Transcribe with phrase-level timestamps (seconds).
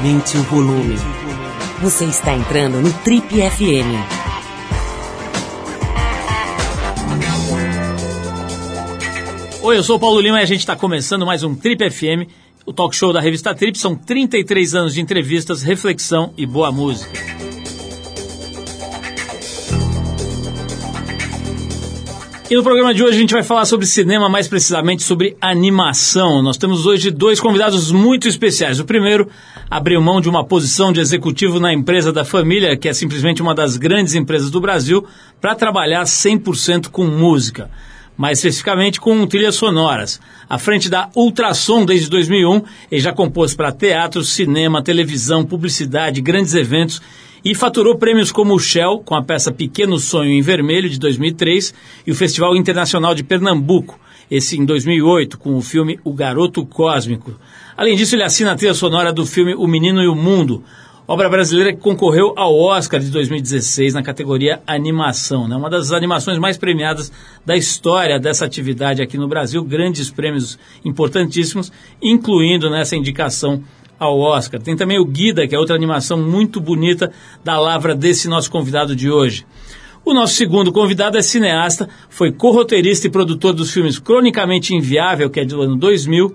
[0.00, 0.96] Aumente o volume.
[1.82, 4.00] Você está entrando no Trip FM.
[9.60, 12.30] Oi, eu sou o Paulo Lima e a gente está começando mais um Trip FM,
[12.64, 13.76] o talk show da revista Trip.
[13.78, 17.49] São 33 anos de entrevistas, reflexão e boa música.
[22.50, 26.42] E no programa de hoje a gente vai falar sobre cinema, mais precisamente sobre animação.
[26.42, 28.80] Nós temos hoje dois convidados muito especiais.
[28.80, 29.28] O primeiro
[29.70, 33.54] abriu mão de uma posição de executivo na empresa da família, que é simplesmente uma
[33.54, 35.06] das grandes empresas do Brasil,
[35.40, 37.70] para trabalhar 100% com música.
[38.16, 40.20] Mais especificamente com trilhas sonoras.
[40.48, 46.54] À frente da Ultrassom desde 2001, ele já compôs para teatro, cinema, televisão, publicidade, grandes
[46.54, 47.00] eventos
[47.44, 51.74] e faturou prêmios como o Shell, com a peça Pequeno Sonho em Vermelho, de 2003,
[52.06, 53.98] e o Festival Internacional de Pernambuco,
[54.30, 57.34] esse em 2008, com o filme O Garoto Cósmico.
[57.76, 60.62] Além disso, ele assina a trilha sonora do filme O Menino e o Mundo,
[61.08, 65.56] obra brasileira que concorreu ao Oscar de 2016 na categoria animação, né?
[65.56, 67.10] uma das animações mais premiadas
[67.44, 73.60] da história dessa atividade aqui no Brasil, grandes prêmios importantíssimos, incluindo nessa indicação
[74.00, 74.60] ao Oscar.
[74.60, 77.12] Tem também o Guida, que é outra animação muito bonita
[77.44, 79.46] da lavra desse nosso convidado de hoje.
[80.02, 85.40] O nosso segundo convidado é cineasta, foi co-roteirista e produtor dos filmes Cronicamente Inviável, que
[85.40, 86.34] é do ano 2000,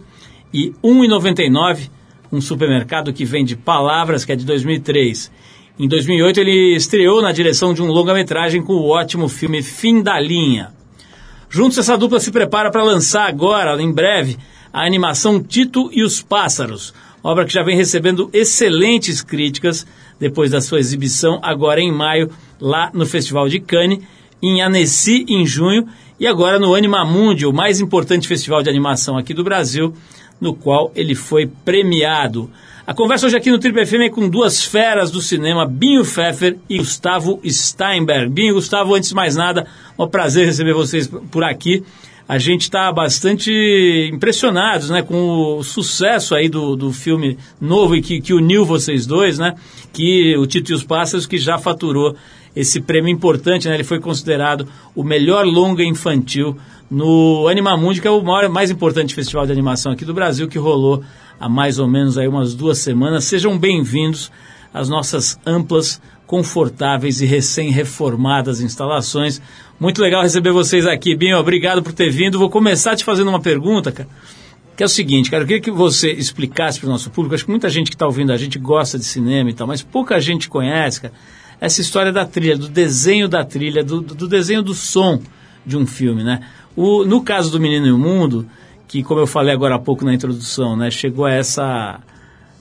[0.54, 1.90] e 1,99,
[2.32, 5.32] um supermercado que vende palavras, que é de 2003.
[5.80, 10.20] Em 2008 ele estreou na direção de um longa-metragem com o ótimo filme Fim da
[10.20, 10.72] Linha.
[11.50, 14.38] Juntos essa dupla se prepara para lançar agora, em breve,
[14.72, 16.94] a animação Tito e os Pássaros,
[17.32, 19.86] obra que já vem recebendo excelentes críticas
[20.20, 22.30] depois da sua exibição agora em maio,
[22.62, 24.00] lá no Festival de Cannes,
[24.42, 25.88] em Annecy em junho
[26.20, 29.92] e agora no Animamundi, o mais importante festival de animação aqui do Brasil,
[30.40, 32.50] no qual ele foi premiado.
[32.86, 36.58] A conversa hoje aqui no Triple FM é com duas feras do cinema, Binho Pfeffer
[36.70, 38.30] e Gustavo Steinberg.
[38.30, 39.66] Binho Gustavo, antes de mais nada,
[39.98, 41.84] é um prazer receber vocês por aqui
[42.28, 43.52] a gente está bastante
[44.12, 49.06] impressionados né, com o sucesso aí do, do filme novo e que, que uniu vocês
[49.06, 49.54] dois, né?
[49.94, 52.16] Que o Tito e os Pássaros, que já faturou
[52.56, 53.76] esse prêmio importante, né?
[53.76, 56.58] Ele foi considerado o melhor longa infantil
[56.90, 60.58] no Animamundi, que é o maior, mais importante festival de animação aqui do Brasil, que
[60.58, 61.04] rolou
[61.40, 63.26] há mais ou menos aí umas duas semanas.
[63.26, 64.32] Sejam bem-vindos
[64.74, 69.42] às nossas amplas, confortáveis e recém-reformadas instalações.
[69.80, 71.16] Muito legal receber vocês aqui.
[71.16, 72.40] Binho, obrigado por ter vindo.
[72.40, 74.08] Vou começar te fazendo uma pergunta, cara.
[74.76, 77.46] Que é o seguinte, cara, eu queria que você explicasse para o nosso público, acho
[77.46, 80.20] que muita gente que está ouvindo a gente gosta de cinema e tal, mas pouca
[80.20, 81.14] gente conhece, cara,
[81.62, 85.22] essa história da trilha, do desenho da trilha, do, do desenho do som
[85.66, 86.42] de um filme, né?
[86.76, 88.46] O, no caso do Menino e o Mundo,
[88.86, 92.02] que como eu falei agora há pouco na introdução, né, chegou a essa,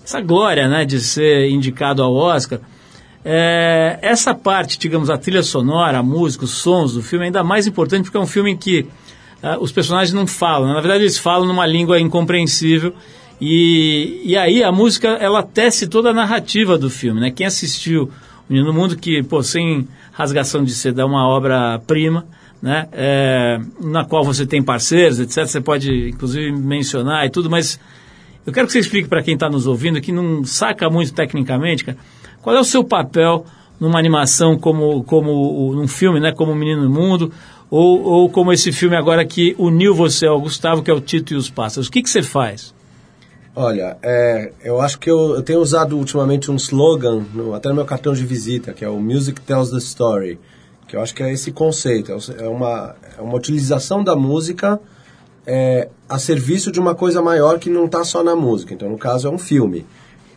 [0.04, 2.60] essa glória, né, de ser indicado ao Oscar,
[3.24, 7.42] é, essa parte, digamos, a trilha sonora, a música, os sons do filme é ainda
[7.42, 8.86] mais importante porque é um filme em que
[9.42, 10.68] uh, os personagens não falam.
[10.68, 12.94] Na verdade, eles falam numa língua incompreensível.
[13.40, 17.20] E, e aí a música, ela tece toda a narrativa do filme.
[17.20, 17.30] Né?
[17.30, 18.10] Quem assistiu
[18.48, 22.26] O Menino Mundo, que, pô, sem rasgação de seda, é uma obra-prima,
[22.62, 22.86] né?
[22.92, 25.46] É, na qual você tem parceiros, etc.
[25.46, 27.80] Você pode, inclusive, mencionar e tudo, mas
[28.46, 31.84] eu quero que você explique para quem está nos ouvindo, que não saca muito tecnicamente,
[31.84, 31.98] cara,
[32.44, 33.46] qual é o seu papel
[33.80, 37.32] numa animação como, como num filme, né, como Menino no Mundo,
[37.70, 41.32] ou, ou como esse filme agora que uniu você ao Gustavo, que é o Tito
[41.32, 41.88] e os Pássaros?
[41.88, 42.74] O que, que você faz?
[43.56, 47.76] Olha, é, eu acho que eu, eu, tenho usado ultimamente um slogan, no, até no
[47.76, 50.38] meu cartão de visita, que é o Music Tells the Story,
[50.86, 54.78] que eu acho que é esse conceito, é, é uma, é uma utilização da música
[55.46, 58.74] é, a serviço de uma coisa maior que não está só na música.
[58.74, 59.86] Então, no caso, é um filme.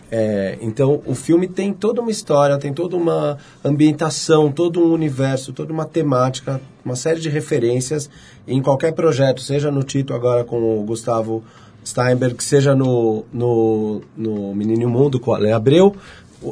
[0.09, 5.51] É, então, o filme tem toda uma história, tem toda uma ambientação, todo um universo,
[5.51, 8.09] toda uma temática, uma série de referências
[8.47, 11.43] em qualquer projeto, seja no Tito agora com o Gustavo
[11.85, 15.95] Steinberg, seja no, no, no Menino Mundo com o Ale Abreu.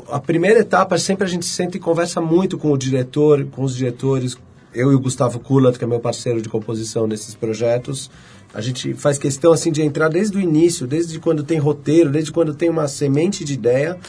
[0.10, 3.76] A primeira etapa, sempre a gente senta e conversa muito com o diretor, com os
[3.76, 4.38] diretores,
[4.74, 8.12] eu e o Gustavo Kulat, que é meu parceiro de composição nesses projetos,
[8.56, 12.32] a gente faz questão assim de entrar desde o início, desde quando tem roteiro, desde
[12.32, 14.00] quando tem uma semente de ideia,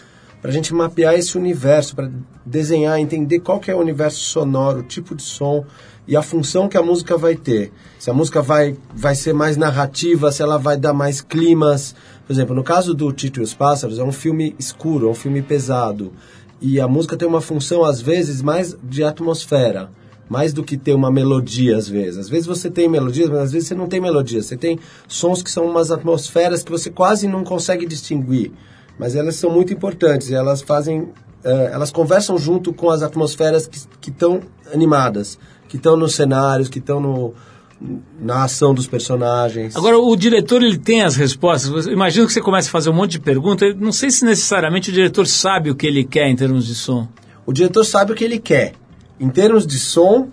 [0.40, 2.08] para a gente mapear esse universo, para
[2.44, 5.64] desenhar, entender qual que é o universo sonoro, o tipo de som
[6.06, 7.72] e a função que a música vai ter.
[7.98, 11.96] Se a música vai, vai ser mais narrativa, se ela vai dar mais climas.
[12.24, 15.14] Por exemplo, no caso do Tito e os Pássaros, é um filme escuro, é um
[15.14, 16.12] filme pesado.
[16.60, 19.90] E a música tem uma função, às vezes, mais de atmosfera
[20.28, 22.18] mais do que ter uma melodia às vezes.
[22.18, 24.42] Às vezes você tem melodias, mas às vezes você não tem melodia.
[24.42, 28.52] Você tem sons que são umas atmosferas que você quase não consegue distinguir.
[28.98, 30.32] mas elas são muito importantes.
[30.32, 31.08] Elas fazem,
[31.44, 33.68] é, elas conversam junto com as atmosferas
[34.00, 34.40] que estão
[34.72, 35.38] animadas,
[35.68, 37.34] que estão nos cenários, que estão no
[38.18, 39.76] na ação dos personagens.
[39.76, 41.86] Agora, o diretor ele tem as respostas.
[41.86, 43.76] Imagino que você comece a fazer um monte de perguntas.
[43.78, 47.06] Não sei se necessariamente o diretor sabe o que ele quer em termos de som.
[47.44, 48.72] O diretor sabe o que ele quer.
[49.18, 50.28] Em termos de som,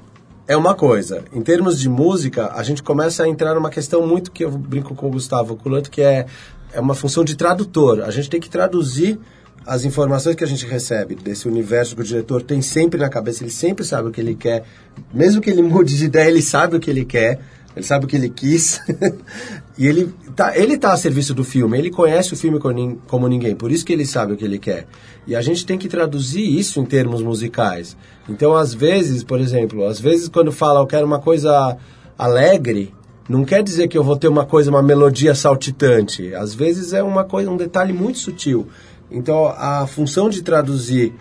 [0.48, 1.24] é uma coisa.
[1.34, 4.94] Em termos de música, a gente começa a entrar numa questão muito que eu brinco
[4.94, 6.26] com o Gustavo Culanto, que é,
[6.74, 8.02] é uma função de tradutor.
[8.02, 9.20] A gente tem que traduzir
[9.66, 13.44] as informações que a gente recebe desse universo que o diretor tem sempre na cabeça,
[13.44, 14.66] ele sempre sabe o que ele quer.
[15.14, 17.40] Mesmo que ele mude de ideia, ele sabe o que ele quer,
[17.76, 18.82] ele sabe o que ele quis.
[19.78, 22.60] e ele tá, ele tá a serviço do filme, ele conhece o filme
[23.08, 24.88] como ninguém, por isso que ele sabe o que ele quer.
[25.26, 27.96] E a gente tem que traduzir isso em termos musicais.
[28.30, 31.78] Então, às vezes, por exemplo, às vezes quando fala eu quero uma coisa
[32.18, 32.94] alegre,
[33.28, 36.34] não quer dizer que eu vou ter uma coisa, uma melodia saltitante.
[36.36, 38.68] Às vezes é uma coisa, um detalhe muito sutil.
[39.10, 41.14] Então, a função de traduzir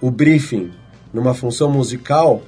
[0.00, 0.70] o briefing
[1.12, 2.42] numa função musical,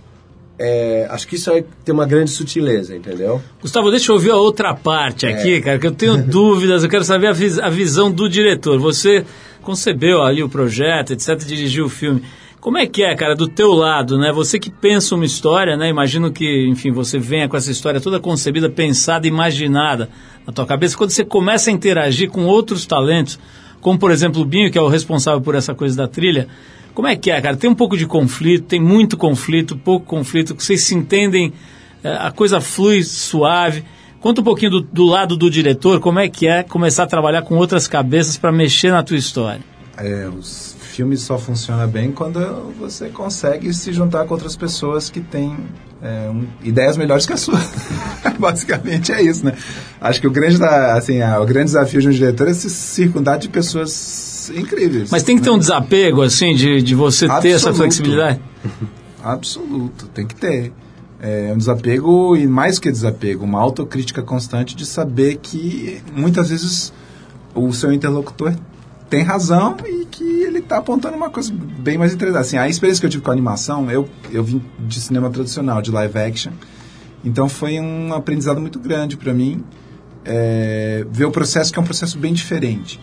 [0.63, 3.41] é, acho que isso aí tem uma grande sutileza, entendeu?
[3.63, 5.61] Gustavo, deixa eu ouvir a outra parte aqui, é.
[5.63, 8.79] cara, que eu tenho dúvidas, eu quero saber a, vis a visão do diretor.
[8.79, 9.25] Você
[9.63, 12.23] concebeu ali o projeto, etc., dirigiu o filme.
[12.61, 14.31] Como é que é, cara, do teu lado, né?
[14.33, 15.89] Você que pensa uma história, né?
[15.89, 20.11] Imagino que, enfim, você venha com essa história toda concebida, pensada, imaginada
[20.47, 20.95] na tua cabeça.
[20.95, 23.39] Quando você começa a interagir com outros talentos,
[23.81, 26.49] como por exemplo o Binho, que é o responsável por essa coisa da trilha,
[26.95, 27.57] como é que é, cara?
[27.57, 31.53] Tem um pouco de conflito, tem muito conflito, pouco conflito, vocês se entendem,
[32.03, 33.85] é, a coisa flui suave.
[34.21, 37.43] Conta um pouquinho do, do, lado do diretor, como é que é começar a trabalhar
[37.43, 39.61] com outras cabeças para mexer na tua história.
[39.97, 42.41] É, os filmes só funcionam bem quando
[42.79, 45.57] você consegue se juntar com outras pessoas que têm
[46.03, 47.59] é, um, ideias melhores que a sua.
[48.39, 49.55] Basicamente é isso, né?
[50.01, 53.49] Acho que o grande, assim, o grande desafio de um diretor é se circundar de
[53.49, 53.91] pessoas
[54.55, 55.11] incríveis.
[55.11, 55.61] Mas tem que ter um né?
[55.61, 57.43] desapego, assim, de, de você Absoluto.
[57.43, 58.41] ter essa flexibilidade?
[59.23, 60.73] Absoluto, tem que ter.
[61.23, 66.93] É um desapego e mais que desapego, uma autocrítica constante de saber que muitas vezes
[67.55, 68.55] o seu interlocutor
[69.11, 72.41] tem razão e que ele está apontando uma coisa bem mais interessante.
[72.41, 75.83] Assim, a experiência que eu tive com a animação, eu, eu vim de cinema tradicional,
[75.83, 76.53] de live action,
[77.25, 79.63] então foi um aprendizado muito grande para mim
[80.25, 83.01] é, ver o processo que é um processo bem diferente.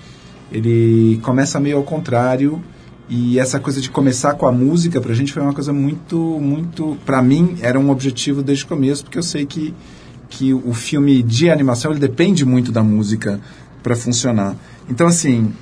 [0.52, 2.62] Ele começa meio ao contrário
[3.10, 6.18] e essa coisa de começar com a música para a gente foi uma coisa muito,
[6.18, 9.74] muito, para mim era um objetivo desde o começo porque eu sei que
[10.30, 13.40] que o filme de animação ele depende muito da música
[13.82, 14.58] para funcionar.
[14.90, 15.54] Então assim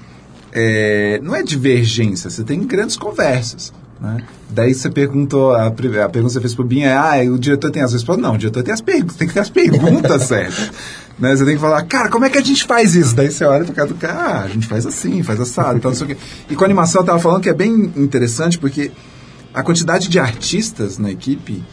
[0.51, 3.71] é, não é divergência, você tem grandes conversas.
[3.99, 4.23] Né?
[4.49, 7.71] Daí você perguntou, a, a pergunta que você fez pro Binha é, ah, o diretor
[7.71, 8.23] tem as respostas?
[8.23, 10.71] Não, o diretor tem as perguntas, tem que ter as perguntas certas.
[11.17, 11.35] Né?
[11.35, 13.15] Você tem que falar, cara, como é que a gente faz isso?
[13.15, 15.91] Daí você olha pro cara do cara, ah, a gente faz assim, faz assado, então
[15.91, 16.17] não sei o quê.
[16.49, 18.91] E com a animação eu tava falando que é bem interessante porque
[19.53, 21.63] a quantidade de artistas na equipe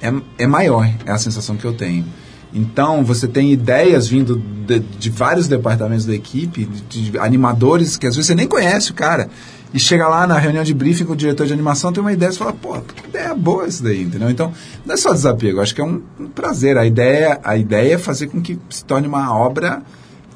[0.00, 2.04] é, é maior, é a sensação que eu tenho.
[2.52, 4.36] Então, você tem ideias vindo
[4.66, 8.90] de, de vários departamentos da equipe, de, de, animadores que às vezes você nem conhece
[8.90, 9.28] o cara.
[9.72, 12.30] E chega lá na reunião de briefing com o diretor de animação, tem uma ideia
[12.30, 14.28] e fala, pô, que ideia boa isso daí, entendeu?
[14.28, 14.52] Então,
[14.84, 16.76] não é só desapego, acho que é um, um prazer.
[16.76, 19.82] A ideia, a ideia é fazer com que se torne uma obra,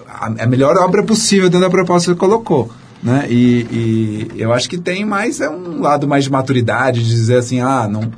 [0.07, 2.71] a, a melhor obra possível dentro da proposta que você colocou.
[3.03, 3.27] Né?
[3.29, 7.39] E, e eu acho que tem mais é um lado mais de maturidade, de dizer
[7.39, 8.11] assim, ah, não,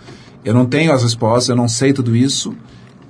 [0.45, 2.55] eu não tenho as respostas, eu não sei tudo isso,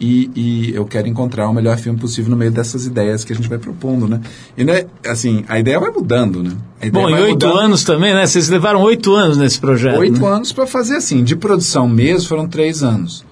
[0.01, 3.37] e, e, eu quero encontrar o melhor filme possível no meio dessas ideias que a
[3.37, 4.21] gente vai propondo, né?
[4.57, 6.53] E né, assim, a ideia vai mudando, né?
[6.93, 8.27] Bom, em oito anos também, né?
[8.27, 9.99] Vocês levaram oito anos nesse projeto.
[9.99, 10.29] Oito né?
[10.29, 13.25] anos para fazer assim, de produção mesmo foram três anos.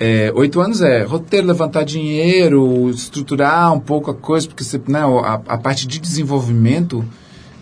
[0.00, 5.00] É, oito anos é roteiro, levantar dinheiro, estruturar um pouco a coisa, porque você, né,
[5.00, 7.04] a, a parte de desenvolvimento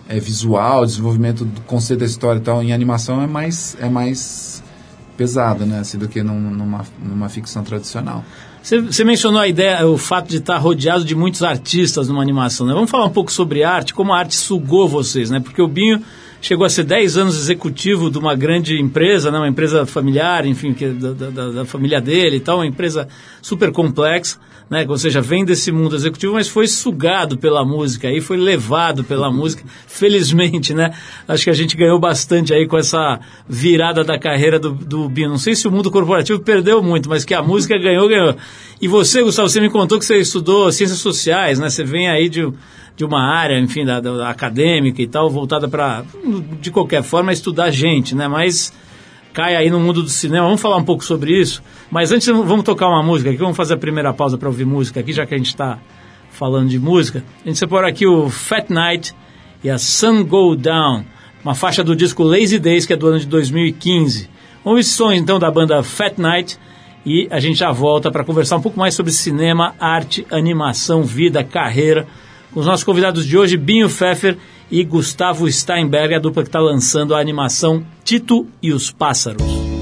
[0.09, 4.63] é, visual, desenvolvimento do conceito da história e tal, em animação é mais, é mais
[5.17, 5.81] pesado, né?
[5.81, 8.25] Assim, do que num, numa, numa ficção tradicional.
[8.63, 12.75] Você, mencionou a ideia, o fato de estar rodeado de muitos artistas numa animação, né?
[12.75, 15.39] Vamos falar um pouco sobre arte, como a arte sugou vocês, né?
[15.39, 16.03] Porque o Binho
[16.47, 19.39] chegou a ser 10 anos executivo de uma grande empresa, né?
[19.39, 23.09] uma empresa familiar, enfim, que, é da, da, da família dele e tal, uma empresa
[23.43, 24.39] super complexa
[24.69, 24.85] né?
[24.89, 29.31] Ou seja, vem desse mundo executivo, mas foi sugado pela música aí, foi levado pela
[29.31, 30.93] música, felizmente, né?
[31.27, 35.31] Acho que a gente ganhou bastante aí com essa virada da carreira do, do Bino.
[35.31, 38.37] Não sei se o mundo corporativo perdeu muito, mas que a música ganhou, ganhou.
[38.81, 41.71] E você, Gustavo, você me contou que você estudou ciências sociais, né?
[41.71, 42.53] Você vem aí de
[42.97, 46.03] de uma área, enfim, da, da acadêmica e tal, voltada para,
[46.61, 48.27] de qualquer forma, estudar gente, né?
[48.27, 48.73] Mas
[49.35, 50.47] cai aí no mundo do cinema.
[50.47, 51.63] Vamos falar um pouco sobre isso.
[51.91, 53.39] Mas antes, vamos tocar uma música aqui.
[53.39, 55.79] Vamos fazer a primeira pausa para ouvir música aqui, já que a gente está
[56.31, 57.23] falando de música.
[57.45, 59.15] A gente separou aqui o Fat Night
[59.63, 61.05] e a Sun Go Down,
[61.45, 64.31] uma faixa do disco Lazy Days, que é do ano de 2015.
[64.65, 66.59] Vamos esse som então da banda Fat Night
[67.05, 71.45] e a gente já volta para conversar um pouco mais sobre cinema, arte, animação, vida,
[71.45, 72.07] carreira,
[72.57, 74.39] os nossos convidados de hoje, Binho Pfeffer
[74.71, 79.76] e Gustavo Steinberg, a dupla que está lançando a animação Tito e os Pássaros.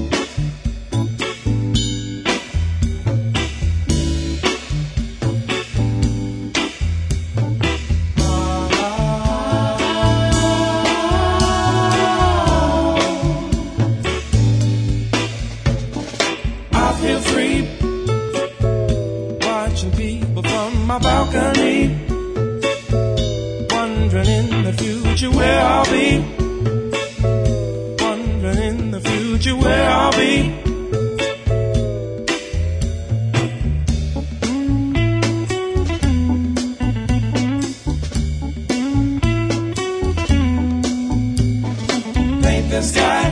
[42.65, 43.23] Paint the sky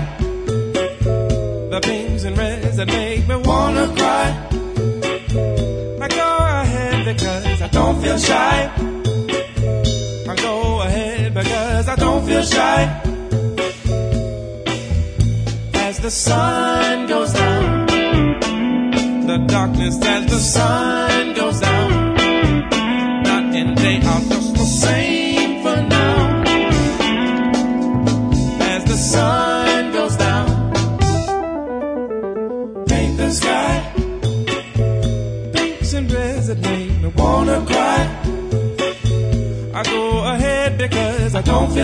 [1.71, 4.27] the pinks and reds that make me wanna cry.
[6.01, 6.29] I go
[6.61, 8.71] ahead because I don't feel shy.
[10.31, 12.81] I go ahead because I don't feel shy.
[15.73, 17.87] As the sun goes down,
[19.25, 21.32] the darkness as the sun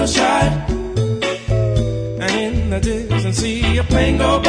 [0.08, 0.48] shy.
[2.22, 4.49] And in the distance, see a plane go by.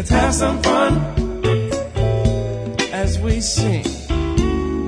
[0.00, 0.92] Let's have some fun
[2.90, 3.84] as we sing.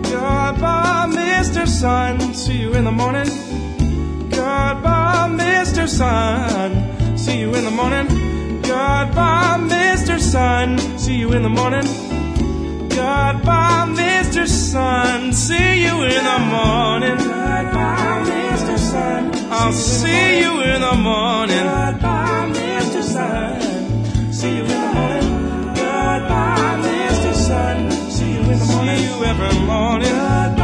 [0.04, 1.68] Goodbye, Mr.
[1.68, 2.32] Sun.
[2.32, 3.28] See you in the morning.
[4.30, 5.86] Goodbye, Mr.
[5.86, 7.18] Sun.
[7.18, 8.06] See you in the morning.
[8.62, 10.18] Goodbye, Mr.
[10.18, 10.78] Sun.
[10.98, 11.84] See you in the morning.
[12.88, 14.48] Goodbye, Mr.
[14.48, 15.34] Sun.
[15.34, 17.18] See you in the morning.
[17.18, 18.78] Goodbye, Mr.
[18.78, 19.30] Sun.
[19.50, 21.66] I'll see you in the morning.
[21.66, 23.02] Goodbye, Mr.
[23.02, 23.61] Sun.
[24.42, 25.28] See you in the morning.
[25.68, 27.32] Goodbye, Mr.
[27.32, 27.90] Sun.
[28.10, 28.98] See you in the morning.
[28.98, 30.08] See you every morning.
[30.08, 30.61] Goodbye,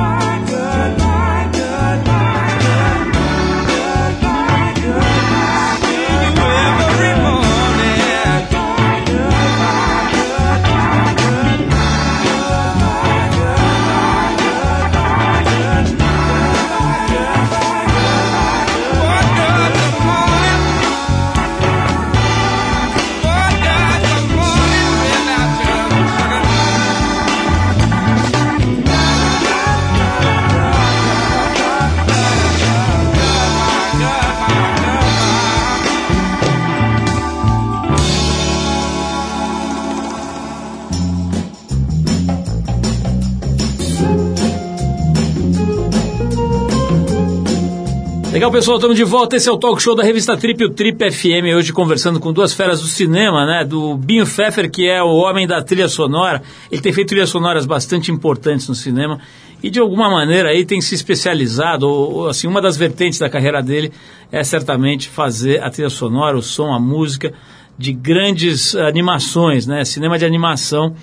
[48.38, 49.34] Legal, pessoal, estamos de volta.
[49.34, 51.56] Esse é o talk show da revista Trip, o Trip FM.
[51.56, 53.64] Hoje conversando com duas feras do cinema, né?
[53.64, 56.40] Do Binho Pfeffer, que é o homem da trilha sonora.
[56.70, 59.18] Ele tem feito trilhas sonoras bastante importantes no cinema
[59.60, 61.88] e de alguma maneira aí tem se especializado.
[61.88, 63.90] Ou, ou, assim, uma das vertentes da carreira dele
[64.30, 67.34] é certamente fazer a trilha sonora, o som, a música
[67.76, 69.84] de grandes animações, né?
[69.84, 70.94] Cinema de animação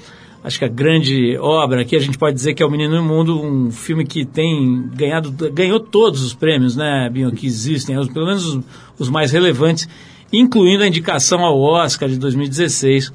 [0.45, 3.41] acho que a grande obra aqui a gente pode dizer que é O Menino Mundo,
[3.41, 8.45] um filme que tem ganhado, ganhou todos os prêmios, né, Binho, que existem, pelo menos
[8.45, 8.63] os,
[8.99, 9.89] os mais relevantes,
[10.31, 13.11] incluindo a indicação ao Oscar de 2016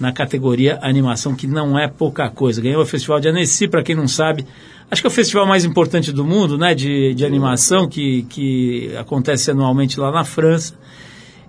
[0.00, 2.60] na categoria animação, que não é pouca coisa.
[2.60, 4.44] Ganhou o Festival de Annecy, para quem não sabe,
[4.90, 8.90] acho que é o festival mais importante do mundo, né, de, de animação, que, que
[8.96, 10.74] acontece anualmente lá na França.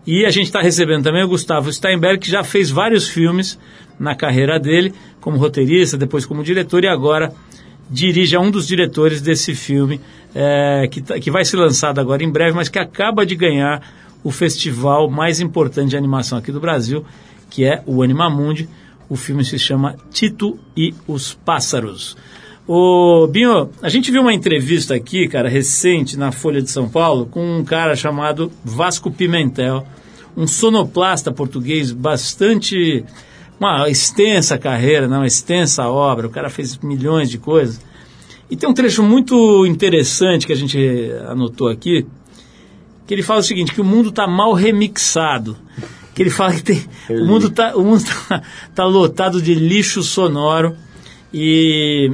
[0.06, 3.58] E a gente está recebendo também o Gustavo Steinberg, que já fez vários filmes
[4.00, 7.34] na carreira dele, como roteirista, depois como diretor e agora
[7.90, 10.00] dirige, é um dos diretores desse filme,
[10.34, 13.82] é, que, tá- que vai ser lançado agora em breve, mas que acaba de ganhar
[14.24, 17.06] o festival mais importante de animação aqui do Brasil,
[17.50, 18.68] que é o Animamundi.
[19.10, 22.16] O filme se chama Tito e os Pássaros.
[22.66, 27.26] Ô, Binho, a gente viu uma entrevista aqui, cara, recente, na Folha de São Paulo,
[27.26, 29.86] com um cara chamado Vasco Pimentel,
[30.36, 33.04] um sonoplasta português bastante.
[33.60, 36.28] Uma extensa carreira, né, uma extensa obra.
[36.28, 37.80] O cara fez milhões de coisas.
[38.50, 40.78] E tem um trecho muito interessante que a gente
[41.28, 42.06] anotou aqui,
[43.08, 45.58] que ele fala o seguinte, que o mundo está mal remixado.
[46.14, 48.42] Que ele fala que tem, o mundo está tá,
[48.76, 50.76] tá lotado de lixo sonoro
[51.34, 52.12] e,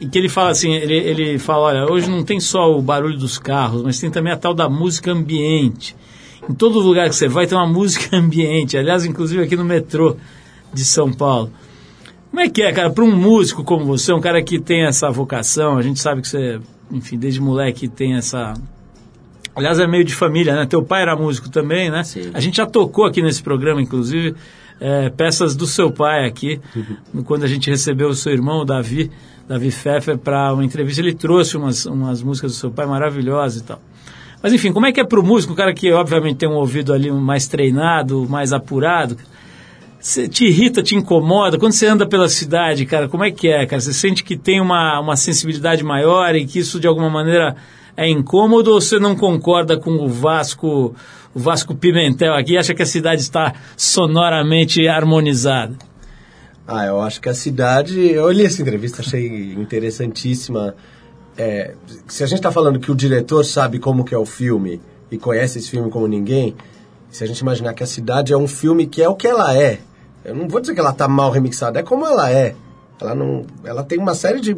[0.00, 3.18] e que ele fala assim, ele, ele fala, olha, hoje não tem só o barulho
[3.18, 5.94] dos carros, mas tem também a tal da música ambiente.
[6.48, 10.16] Em todo lugar que você vai tem uma música ambiente, aliás, inclusive aqui no metrô
[10.72, 11.52] de São Paulo.
[12.30, 15.10] Como é que é, cara, para um músico como você, um cara que tem essa
[15.10, 16.58] vocação, a gente sabe que você,
[16.90, 18.54] enfim, desde moleque tem essa.
[19.54, 20.64] Aliás, é meio de família, né?
[20.64, 22.02] Teu pai era músico também, né?
[22.04, 22.30] Sim.
[22.32, 24.34] A gente já tocou aqui nesse programa, inclusive,
[24.80, 26.58] é, peças do seu pai aqui,
[27.26, 29.10] quando a gente recebeu o seu irmão, o Davi,
[29.46, 31.02] Davi Pfeffer, para uma entrevista.
[31.02, 33.80] Ele trouxe umas, umas músicas do seu pai maravilhosas e tal.
[34.42, 36.54] Mas enfim, como é que é para o músico, um cara que obviamente tem um
[36.54, 39.18] ouvido ali mais treinado, mais apurado?
[40.02, 41.56] Você te irrita, te incomoda?
[41.56, 43.80] Quando você anda pela cidade, cara, como é que é, cara?
[43.80, 47.54] Você sente que tem uma, uma sensibilidade maior e que isso de alguma maneira
[47.96, 50.92] é incômodo ou você não concorda com o Vasco,
[51.32, 55.76] o Vasco Pimentel aqui e acha que a cidade está sonoramente harmonizada?
[56.66, 58.00] Ah, eu acho que a cidade.
[58.10, 60.74] Eu li essa entrevista, achei interessantíssima.
[61.38, 61.74] É,
[62.08, 64.80] se a gente está falando que o diretor sabe como que é o filme
[65.12, 66.56] e conhece esse filme como ninguém,
[67.08, 69.56] se a gente imaginar que a cidade é um filme que é o que ela
[69.56, 69.78] é,
[70.24, 72.54] eu não vou dizer que ela está mal remixada, é como ela é.
[73.00, 74.56] Ela não, ela tem uma série de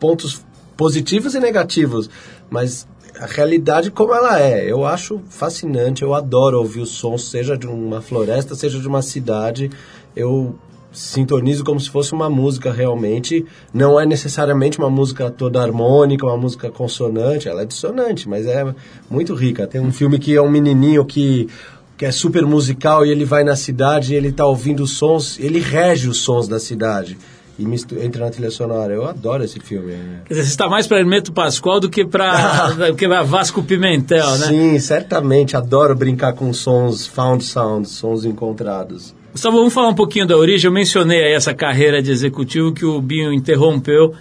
[0.00, 0.44] pontos
[0.76, 2.08] positivos e negativos,
[2.50, 2.86] mas
[3.18, 4.70] a realidade como ela é.
[4.70, 9.02] Eu acho fascinante, eu adoro ouvir os sons, seja de uma floresta, seja de uma
[9.02, 9.70] cidade.
[10.14, 10.54] Eu
[10.92, 13.44] sintonizo como se fosse uma música realmente.
[13.72, 17.48] Não é necessariamente uma música toda harmônica, uma música consonante.
[17.48, 18.74] Ela é dissonante, mas é
[19.10, 19.66] muito rica.
[19.66, 21.48] Tem um filme que é um menininho que
[21.96, 25.38] que é super musical e ele vai na cidade e ele tá ouvindo os sons,
[25.40, 27.16] ele rege os sons da cidade
[27.58, 28.92] e mistu- entra na trilha sonora.
[28.92, 29.92] Eu adoro esse filme.
[29.92, 29.96] é.
[30.26, 34.46] Quer dizer, você está mais para Hermeto Pascoal do que para Vasco Pimentel, né?
[34.48, 35.56] Sim, certamente.
[35.56, 39.14] Adoro brincar com sons found sounds, sons encontrados.
[39.32, 40.68] Gustavo, vamos falar um pouquinho da origem.
[40.68, 44.12] Eu mencionei aí essa carreira de executivo que o Binho interrompeu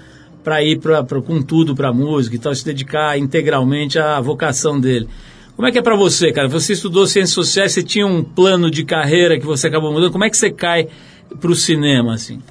[0.44, 4.80] para ir pra, pra- com tudo para música e tal, se dedicar integralmente à vocação
[4.80, 5.08] dele.
[5.56, 6.48] Como é que é para você, cara?
[6.50, 10.12] Você estudou ciências sociais, você tinha um plano de carreira que você acabou mudando.
[10.12, 10.88] Como é que você cai
[11.40, 12.42] para o cinema, assim?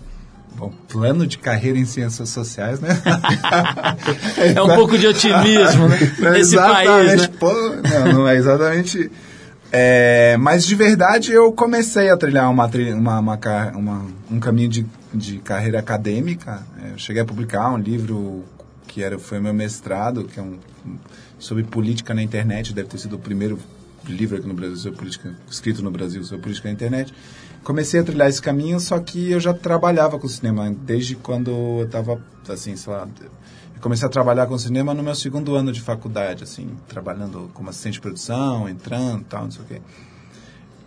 [0.56, 2.88] Bom, plano de carreira em ciências sociais, né?
[4.54, 5.98] É um pouco de otimismo, né?
[6.32, 7.36] Nesse país, exatamente, né?
[7.38, 9.10] pô, não, não é exatamente.
[9.72, 13.38] É, mas de verdade eu comecei a trilhar uma, uma, uma
[13.74, 16.62] uma- um caminho de, de carreira acadêmica.
[16.82, 18.44] É, Eu cheguei a publicar um livro
[18.86, 20.96] que era, foi meu mestrado, que é um, um-
[21.44, 23.58] sobre política na internet, deve ter sido o primeiro
[24.06, 27.12] livro aqui no Brasil sobre política, escrito no Brasil sobre política na internet.
[27.62, 31.84] Comecei a trilhar esse caminho, só que eu já trabalhava com cinema desde quando eu
[31.84, 33.06] estava, assim, sei lá,
[33.74, 37.68] eu comecei a trabalhar com cinema no meu segundo ano de faculdade, assim, trabalhando como
[37.68, 39.82] assistente de produção, entrando tal, não sei o quê.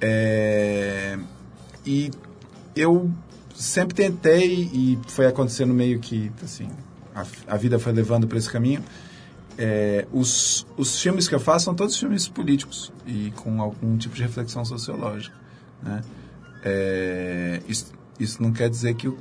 [0.02, 1.20] É,
[1.86, 2.10] e
[2.76, 3.12] eu
[3.54, 6.68] sempre tentei, e foi acontecendo meio que, assim,
[7.14, 8.84] a, a vida foi levando para esse caminho.
[9.58, 14.16] É, os, os filmes que eu faço são todos filmes políticos e com algum tipo
[14.16, 15.36] de reflexão sociológica,
[15.82, 16.02] né?
[16.64, 19.12] É, isso, isso não quer dizer que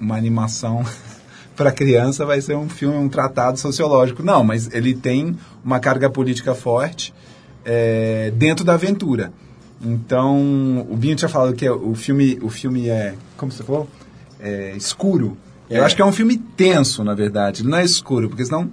[0.00, 0.84] uma animação
[1.56, 4.22] para criança vai ser um filme, um tratado sociológico.
[4.22, 7.12] Não, mas ele tem uma carga política forte
[7.64, 9.32] é, dentro da aventura.
[9.82, 13.88] Então, o Binho tinha falado que o filme, o filme é, como você falou,
[14.38, 15.36] é escuro.
[15.68, 15.86] Eu É.
[15.86, 17.62] acho que é um filme tenso, na verdade.
[17.62, 18.70] Ele não é escuro, porque senão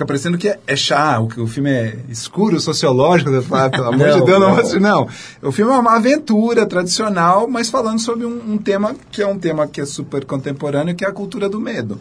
[0.00, 3.30] fica parecendo que é, é chá, o, que o filme é escuro, sociológico.
[3.30, 4.80] Você fala, pelo amor de Deus, não, não.
[4.80, 5.08] não.
[5.42, 9.38] O filme é uma aventura tradicional, mas falando sobre um, um tema que é um
[9.38, 12.00] tema que é super contemporâneo, que é a cultura do medo.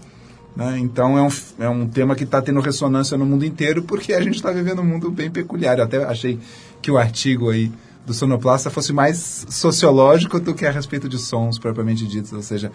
[0.56, 0.78] né?
[0.80, 4.22] Então é um, é um tema que está tendo ressonância no mundo inteiro, porque a
[4.22, 5.78] gente está vivendo um mundo bem peculiar.
[5.78, 6.40] Eu até achei
[6.82, 7.70] que o artigo aí
[8.06, 12.72] do Sonoplasta fosse mais sociológico do que a respeito de sons propriamente ditos, ou seja,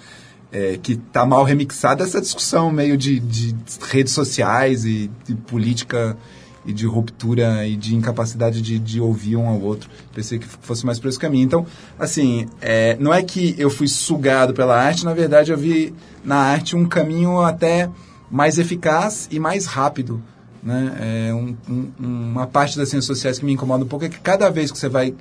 [0.54, 3.56] é, que está mal remixada essa discussão meio de, de
[3.88, 6.16] redes sociais e de política
[6.64, 9.90] e de ruptura e de incapacidade de, de ouvir um ao outro.
[10.14, 11.44] Pensei que fosse mais por esse caminho.
[11.44, 11.66] Então,
[11.98, 15.92] assim, é, não é que eu fui sugado pela arte, na verdade eu vi
[16.24, 17.90] na arte um caminho até
[18.30, 20.22] mais eficaz e mais rápido.
[20.62, 21.28] Né?
[21.28, 24.20] É um, um, uma parte das ciências sociais que me incomoda um pouco é que
[24.20, 25.14] cada vez que você vai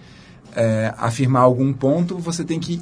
[0.55, 2.79] é, afirmar algum ponto, você tem que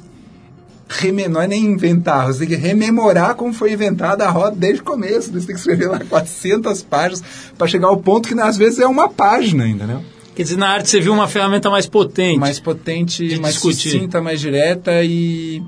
[0.92, 4.82] reme, não é nem inventar, você tem que rememorar como foi inventada a roda desde
[4.82, 5.32] o começo.
[5.32, 7.22] Você tem que escrever lá 400 páginas
[7.56, 10.02] para chegar ao ponto que às vezes é uma página, entendeu?
[10.34, 12.38] Quer dizer, na arte você viu uma ferramenta mais potente.
[12.38, 13.90] Mais potente, mais discutir.
[13.90, 15.62] sucinta, mais direta e,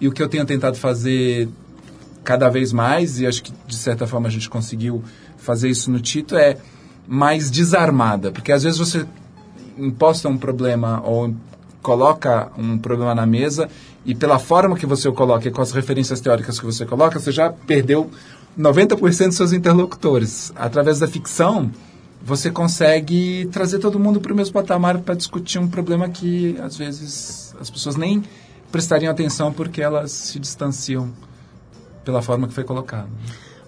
[0.00, 1.48] e o que eu tenho tentado fazer
[2.24, 5.02] cada vez mais, e acho que de certa forma a gente conseguiu
[5.36, 6.56] fazer isso no Tito, é
[7.06, 8.32] mais desarmada.
[8.32, 9.06] Porque às vezes você
[9.78, 11.34] imposta um problema ou
[11.82, 13.68] coloca um problema na mesa
[14.06, 17.18] e pela forma que você o coloca e com as referências teóricas que você coloca,
[17.18, 18.08] você já perdeu
[18.56, 20.52] 90% dos seus interlocutores.
[20.54, 21.70] Através da ficção,
[22.22, 26.76] você consegue trazer todo mundo para o mesmo patamar para discutir um problema que às
[26.76, 28.22] vezes as pessoas nem
[28.70, 31.10] prestariam atenção porque elas se distanciam
[32.04, 33.08] pela forma que foi colocado.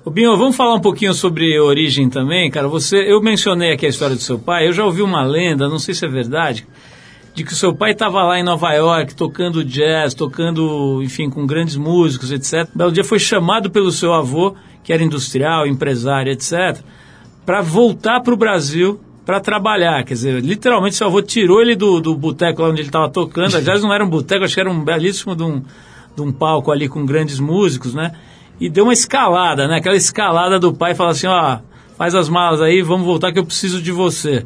[0.04, 2.68] Ô Binho, vamos falar um pouquinho sobre origem também, cara.
[2.68, 4.68] Você, eu mencionei aqui a história do seu pai.
[4.68, 6.66] Eu já ouvi uma lenda, não sei se é verdade,
[7.38, 11.46] de que o seu pai estava lá em Nova York tocando jazz, tocando, enfim, com
[11.46, 12.68] grandes músicos, etc.
[12.74, 16.80] Belo dia foi chamado pelo seu avô, que era industrial, empresário, etc.,
[17.46, 20.02] para voltar para o Brasil para trabalhar.
[20.04, 23.56] Quer dizer, literalmente seu avô tirou ele do, do boteco lá onde ele estava tocando.
[23.56, 25.62] Aliás, não era um boteco, acho que era um belíssimo de um,
[26.16, 28.12] de um palco ali com grandes músicos, né?
[28.60, 29.76] E deu uma escalada, né?
[29.76, 31.58] Aquela escalada do pai, fala assim, ó,
[31.96, 34.44] faz as malas aí, vamos voltar que eu preciso de você.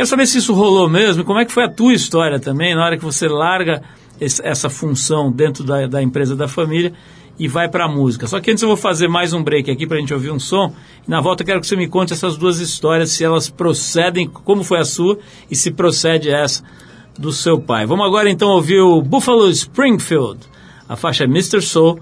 [0.00, 2.82] Quero saber se isso rolou mesmo, como é que foi a tua história também, na
[2.82, 3.82] hora que você larga
[4.18, 6.94] esse, essa função dentro da, da empresa da família
[7.38, 8.26] e vai para a música.
[8.26, 10.40] Só que antes eu vou fazer mais um break aqui para a gente ouvir um
[10.40, 10.74] som.
[11.06, 14.26] E na volta eu quero que você me conte essas duas histórias, se elas procedem,
[14.26, 15.18] como foi a sua
[15.50, 16.64] e se procede essa
[17.18, 17.84] do seu pai.
[17.84, 20.40] Vamos agora então ouvir o Buffalo Springfield.
[20.88, 21.60] A faixa é Mr.
[21.60, 22.00] Soul,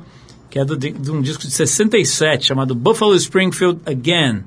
[0.49, 4.45] que é do, de um disco de 67 chamado Buffalo Springfield Again.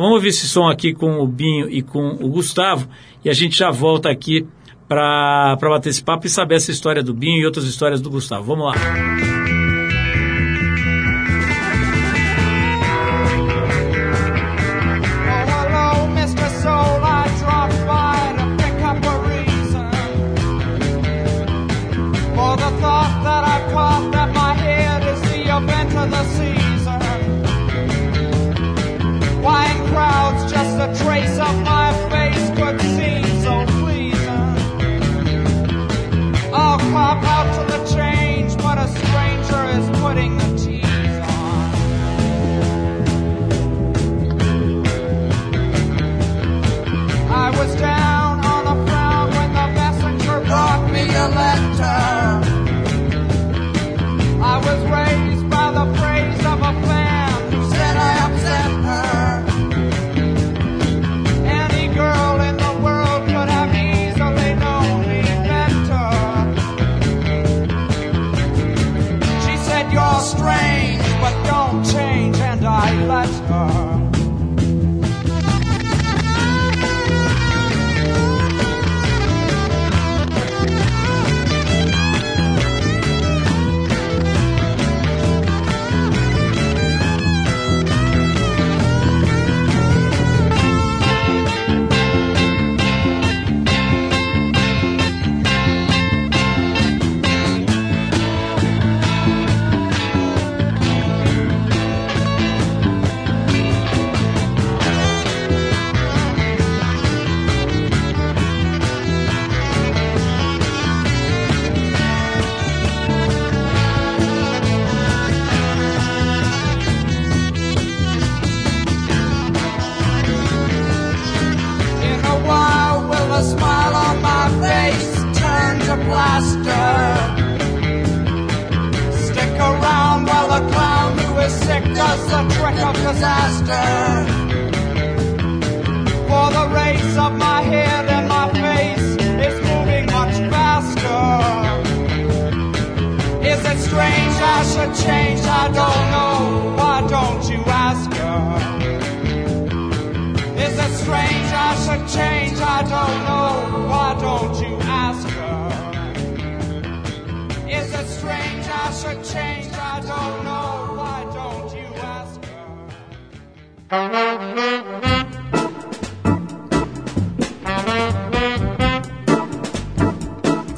[0.00, 2.88] Vamos ouvir esse som aqui com o Binho e com o Gustavo
[3.22, 4.46] e a gente já volta aqui
[4.88, 8.44] para bater esse papo e saber essa história do Binho e outras histórias do Gustavo.
[8.44, 9.39] Vamos lá.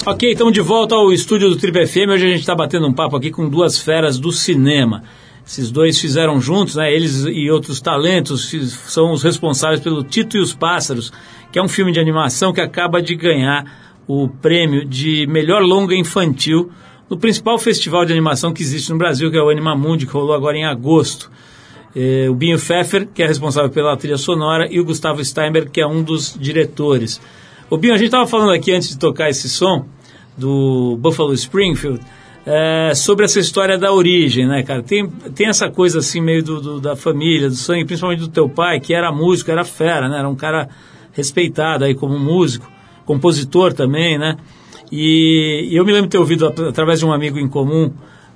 [0.06, 2.08] Ok, estamos de volta ao estúdio do Trip FM.
[2.08, 5.02] Hoje a gente está batendo um papo aqui com duas feras do cinema.
[5.46, 6.90] Esses dois fizeram juntos, né?
[6.90, 8.50] Eles e outros talentos
[8.86, 11.12] são os responsáveis pelo Tito e os Pássaros,
[11.52, 15.94] que é um filme de animação que acaba de ganhar o prêmio de melhor longa
[15.94, 16.72] infantil
[17.10, 20.34] no principal festival de animação que existe no Brasil, que é o Animamundi, que rolou
[20.34, 21.30] agora em agosto.
[21.94, 25.80] Eh, o Binho Pfeffer, que é responsável pela trilha sonora, e o Gustavo Steinberg, que
[25.80, 27.20] é um dos diretores.
[27.68, 29.84] O Binho, a gente estava falando aqui antes de tocar esse som
[30.36, 32.00] do Buffalo Springfield,
[32.44, 34.82] é, sobre essa história da origem, né, cara?
[34.82, 38.48] Tem, tem essa coisa assim meio do, do- da família, do sangue, principalmente do teu
[38.48, 40.18] pai, que era músico, era fera, né?
[40.18, 40.68] Era um cara
[41.12, 42.68] respeitado aí como músico,
[43.04, 44.36] compositor também, né?
[44.90, 47.92] E, e eu me lembro de ter ouvido at- através de um amigo em comum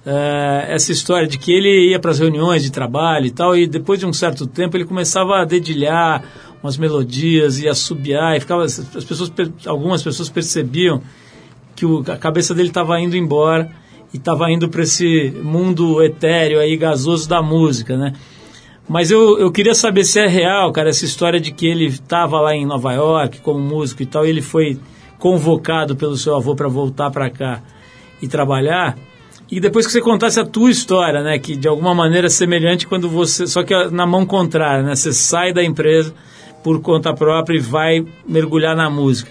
[0.06, 3.66] é, essa história de que ele ia para as reuniões de trabalho e tal, e
[3.66, 6.22] depois de um certo tempo ele começava a dedilhar
[6.62, 9.32] umas melodias e assobiar, e ficava, as pessoas,
[9.66, 11.02] algumas pessoas percebiam
[11.74, 13.70] que o- a cabeça dele estava indo embora
[14.14, 18.12] e estava indo para esse mundo etéreo aí, gasoso da música, né?
[18.88, 22.40] Mas eu, eu queria saber se é real, cara, essa história de que ele estava
[22.40, 24.78] lá em Nova York como músico e tal, e ele foi
[25.18, 27.60] convocado pelo seu avô para voltar para cá
[28.22, 28.96] e trabalhar.
[29.50, 32.86] E depois que você contasse a tua história, né, que de alguma maneira é semelhante
[32.86, 36.12] quando você, só que na mão contrária, né, você sai da empresa
[36.64, 39.30] por conta própria e vai mergulhar na música.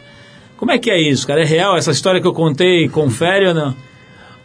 [0.56, 1.41] Como é que é isso, cara?
[1.41, 2.88] É real essa história que eu contei?
[2.88, 3.75] Confere ou não?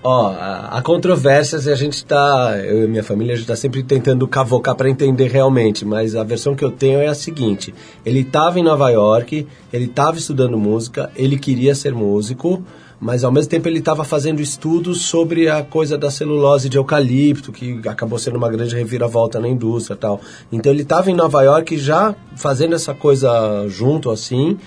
[0.03, 3.55] Ó, há há controvérsias e a gente tá, eu e minha família, a gente tá
[3.55, 7.75] sempre tentando cavocar para entender realmente, mas a versão que eu tenho é a seguinte:
[8.05, 12.65] ele estava em Nova York, ele estava estudando música, ele queria ser músico,
[13.01, 17.51] mas ao mesmo tempo ele estava fazendo estudos sobre a coisa da celulose de eucalipto,
[17.51, 20.21] que acabou sendo uma grande reviravolta na indústria tal.
[20.53, 24.59] Então ele estava em Nova York já fazendo essa coisa junto assim,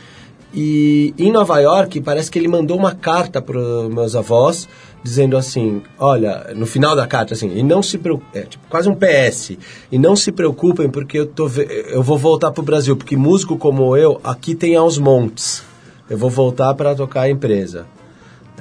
[0.56, 4.70] e em Nova York, parece que ele mandou uma carta para meus avós,
[5.04, 8.00] dizendo assim: olha, no final da carta, assim, e não se
[8.36, 9.58] é, tipo, quase um PS,
[9.92, 11.50] e não se preocupem porque eu, tô,
[11.90, 15.64] eu vou voltar para o Brasil, porque músico como eu, aqui tem aos montes.
[16.08, 17.88] Eu vou voltar para tocar a empresa.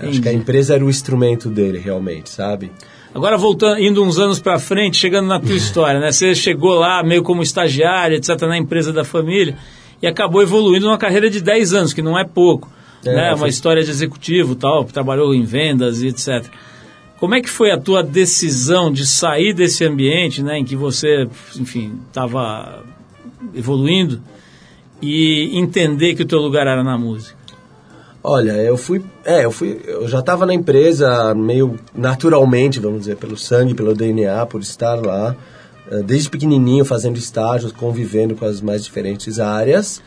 [0.03, 2.71] Acho que a empresa era o instrumento dele, realmente, sabe?
[3.15, 6.11] Agora voltando, indo uns anos para frente, chegando na tua história, né?
[6.12, 9.57] Você chegou lá meio como estagiário, etc, na empresa da família
[10.01, 12.71] e acabou evoluindo numa carreira de 10 anos, que não é pouco,
[13.05, 13.29] É, né?
[13.31, 16.47] Uma foi- história de executivo, tal, trabalhou em vendas e etc.
[17.21, 21.29] Como é que foi a tua decisão de sair desse ambiente, né, em que você,
[21.57, 22.83] enfim, estava
[23.55, 24.21] evoluindo
[25.01, 27.37] e entender que o teu lugar era na música?
[28.24, 33.16] Olha, eu fui, é, eu fui, eu já estava na empresa meio naturalmente, vamos dizer,
[33.16, 35.35] pelo sangue, pelo DNA, por estar lá,
[35.90, 40.00] eh, desde pequenininho fazendo estágios, convivendo com as mais diferentes áreas.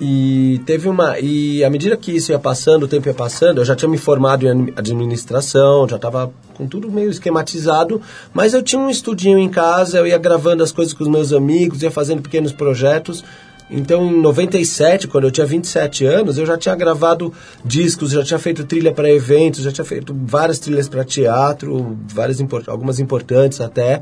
[0.00, 3.64] E teve uma, e à medida que isso ia passando, o tempo ia passando, eu
[3.64, 8.00] já tinha me formado em admi- administração, já estava com tudo meio esquematizado,
[8.32, 11.32] mas eu tinha um estudinho em casa, eu ia gravando as coisas com os meus
[11.32, 13.24] amigos, ia fazendo pequenos projetos.
[13.70, 17.32] Então, em 97, quando eu tinha 27 anos, eu já tinha gravado
[17.64, 22.38] discos, já tinha feito trilha para eventos, já tinha feito várias trilhas para teatro, várias
[22.66, 24.00] algumas importantes até.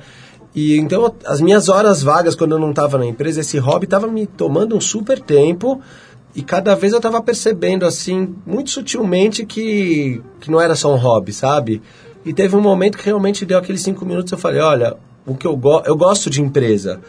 [0.55, 4.07] E então, as minhas horas vagas, quando eu não estava na empresa, esse hobby estava
[4.07, 5.81] me tomando um super tempo.
[6.35, 10.97] E cada vez eu estava percebendo, assim, muito sutilmente que, que não era só um
[10.97, 11.83] hobby, sabe?
[12.25, 15.47] E teve um momento que realmente deu aqueles cinco minutos eu falei, olha, o que
[15.47, 17.01] eu, go eu gosto de empresa,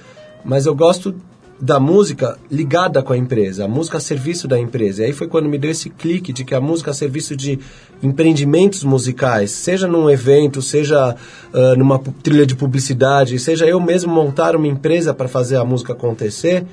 [0.45, 1.13] mas eu gosto
[1.59, 5.01] da música ligada com a empresa, a música a serviço da empresa.
[5.01, 7.59] E aí foi quando me deu esse clique de que a música a serviço de
[8.01, 11.15] empreendimentos musicais, seja num evento, seja
[11.53, 15.93] ah, numa trilha de publicidade, seja eu mesmo montar uma empresa para fazer a música
[15.93, 16.65] acontecer,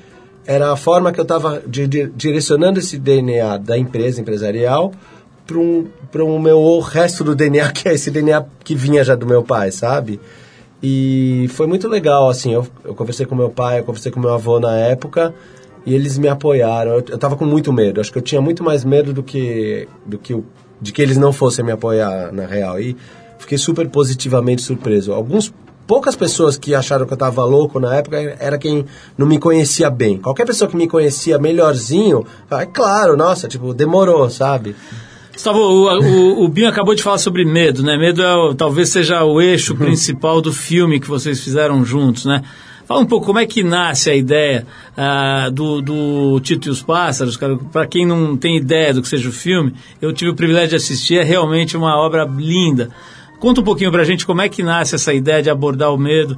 [0.45, 1.63] era a forma que eu estava
[2.15, 4.93] direcionando esse DNA da empresa empresarial
[5.45, 9.25] para um, um meu resto do DNA, que é esse DNA que vinha já do
[9.25, 10.19] meu pai, sabe?
[10.83, 14.33] E foi muito legal, assim, eu, eu conversei com meu pai, eu conversei com meu
[14.33, 15.33] avô na época,
[15.85, 16.91] e eles me apoiaram.
[16.91, 19.87] Eu, eu tava com muito medo, acho que eu tinha muito mais medo do que,
[20.05, 20.45] do que o-
[20.81, 22.79] de que eles não fossem me apoiar, na real.
[22.79, 22.95] E
[23.39, 25.13] fiquei super positivamente surpreso.
[25.13, 25.51] Alguns
[25.87, 28.85] poucas pessoas que acharam que eu tava louco na época era quem
[29.17, 30.17] não me conhecia bem.
[30.17, 34.75] Qualquer pessoa que me conhecia melhorzinho, fala, é claro, nossa, tipo, demorou, sabe?
[35.35, 37.97] Gustavo, o, o, o Binho acabou de falar sobre medo, né?
[37.97, 42.41] Medo é, talvez seja o eixo principal do filme que vocês fizeram juntos, né?
[42.87, 46.81] Fala um pouco como é que nasce a ideia ah, do, do Tito e os
[46.81, 47.57] Pássaros, cara.
[47.57, 50.75] Para quem não tem ideia do que seja o filme, eu tive o privilégio de
[50.75, 52.89] assistir, é realmente uma obra linda.
[53.39, 56.37] Conta um pouquinho pra gente como é que nasce essa ideia de abordar o medo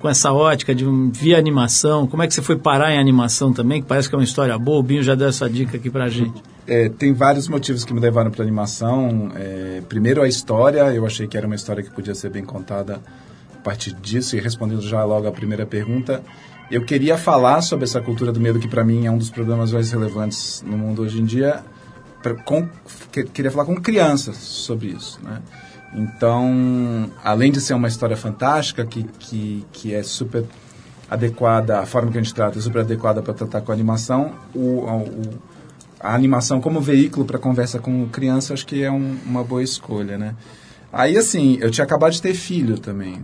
[0.00, 2.06] com essa ótica de um, via animação.
[2.06, 4.56] Como é que você foi parar em animação também, que parece que é uma história
[4.58, 4.78] boa.
[4.78, 6.42] O Binho já deu essa dica aqui pra gente.
[6.66, 9.30] É, tem vários motivos que me levaram para animação.
[9.34, 10.80] É, primeiro, a história.
[10.92, 13.00] Eu achei que era uma história que podia ser bem contada
[13.66, 16.22] partir disso, e respondendo já logo a primeira pergunta,
[16.70, 19.72] eu queria falar sobre essa cultura do medo, que para mim é um dos problemas
[19.72, 21.64] mais relevantes no mundo hoje em dia.
[22.22, 22.68] Pra, com,
[23.10, 25.42] que, queria falar com crianças sobre isso, né?
[25.94, 30.44] Então, além de ser uma história fantástica, que, que, que é super
[31.10, 34.34] adequada, a forma que a gente trata é super adequada para tratar com a animação,
[34.54, 35.38] o, o,
[36.00, 40.18] a animação como veículo para conversa com criança, acho que é um, uma boa escolha,
[40.18, 40.34] né?
[40.92, 43.20] Aí, assim, eu tinha acabado de ter filho também.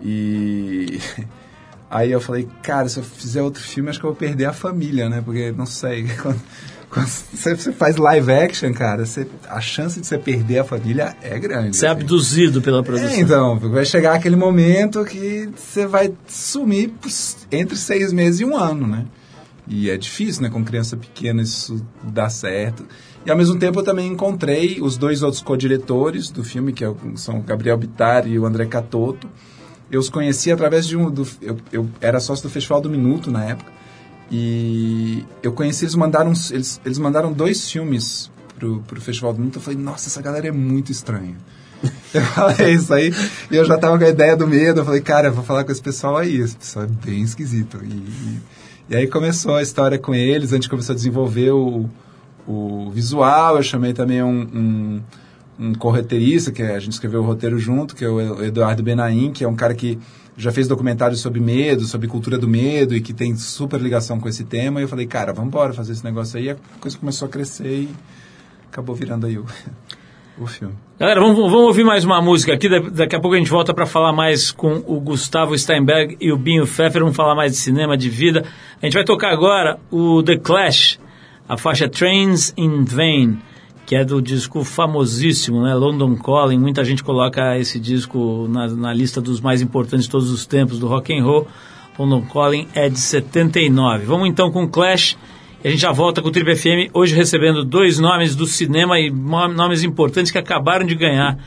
[0.00, 0.98] E
[1.90, 4.52] aí eu falei, cara, se eu fizer outro filme, acho que eu vou perder a
[4.52, 5.20] família, né?
[5.20, 6.40] Porque, não sei, quando,
[6.90, 11.38] você, você faz live action, cara, você, a chance de você perder a família é
[11.38, 11.76] grande.
[11.76, 12.00] Você é assim.
[12.00, 13.10] abduzido pela produção.
[13.10, 16.92] É, então, vai chegar aquele momento que você vai sumir
[17.52, 19.04] entre seis meses e um ano, né?
[19.66, 20.48] E é difícil, né?
[20.48, 22.86] Com criança pequena isso dá certo.
[23.26, 26.92] E ao mesmo tempo eu também encontrei os dois outros co-diretores do filme, que é
[27.16, 29.28] são o Gabriel Bittar e o André Catoto.
[29.90, 31.10] Eu os conheci através de um...
[31.10, 33.77] Do, eu, eu era sócio do Festival do Minuto na época.
[34.30, 39.56] E eu conheci, eles mandaram, eles, eles mandaram dois filmes pro, pro Festival do Minuto.
[39.56, 41.36] Eu falei, nossa, essa galera é muito estranha.
[42.12, 43.14] Eu falei isso aí,
[43.50, 44.80] e eu já tava com a ideia do medo.
[44.80, 46.36] Eu falei, cara, eu vou falar com esse pessoal aí.
[46.36, 47.78] Esse pessoal é bem esquisito.
[47.84, 48.40] E, e,
[48.88, 50.52] e aí começou a história com eles.
[50.52, 51.88] A gente começou a desenvolver o,
[52.48, 53.58] o visual.
[53.58, 55.02] Eu chamei também um, um,
[55.66, 59.44] um correteirista, que a gente escreveu o roteiro junto, que é o Eduardo Benaim, que
[59.44, 59.98] é um cara que
[60.38, 64.28] já fez documentários sobre medo, sobre cultura do medo e que tem super ligação com
[64.28, 64.80] esse tema.
[64.80, 66.44] E eu falei, cara, vamos embora fazer esse negócio aí.
[66.46, 67.88] E a coisa começou a crescer e
[68.70, 69.44] acabou virando aí o,
[70.38, 70.74] o filme.
[70.98, 72.68] Galera, vamos, vamos ouvir mais uma música aqui.
[72.68, 76.30] Da- Daqui a pouco a gente volta para falar mais com o Gustavo Steinberg e
[76.32, 77.00] o Binho Pfeffer.
[77.02, 78.44] Vamos falar mais de cinema, de vida.
[78.80, 81.00] A gente vai tocar agora o The Clash,
[81.48, 83.38] a faixa Trains in Vain,
[83.88, 85.74] que é do disco famosíssimo, né?
[85.74, 86.58] London Calling.
[86.58, 90.78] Muita gente coloca esse disco na, na lista dos mais importantes de todos os tempos
[90.78, 91.48] do rock and roll.
[91.98, 94.04] London Calling é de 79.
[94.04, 95.16] Vamos então com Clash.
[95.64, 99.00] E a gente já volta com o Triple FM, hoje recebendo dois nomes do cinema
[99.00, 101.38] e nomes importantes que acabaram de ganhar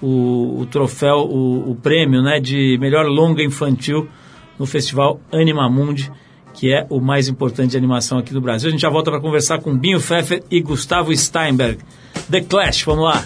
[0.00, 4.08] o, o troféu, o, o prêmio né, de melhor longa infantil
[4.56, 6.08] no festival Anima Mundi,
[6.54, 8.68] que é o mais importante de animação aqui do Brasil.
[8.68, 11.78] A gente já volta para conversar com Binho Pfeffer e Gustavo Steinberg.
[12.30, 13.24] The Clash, vamos lá.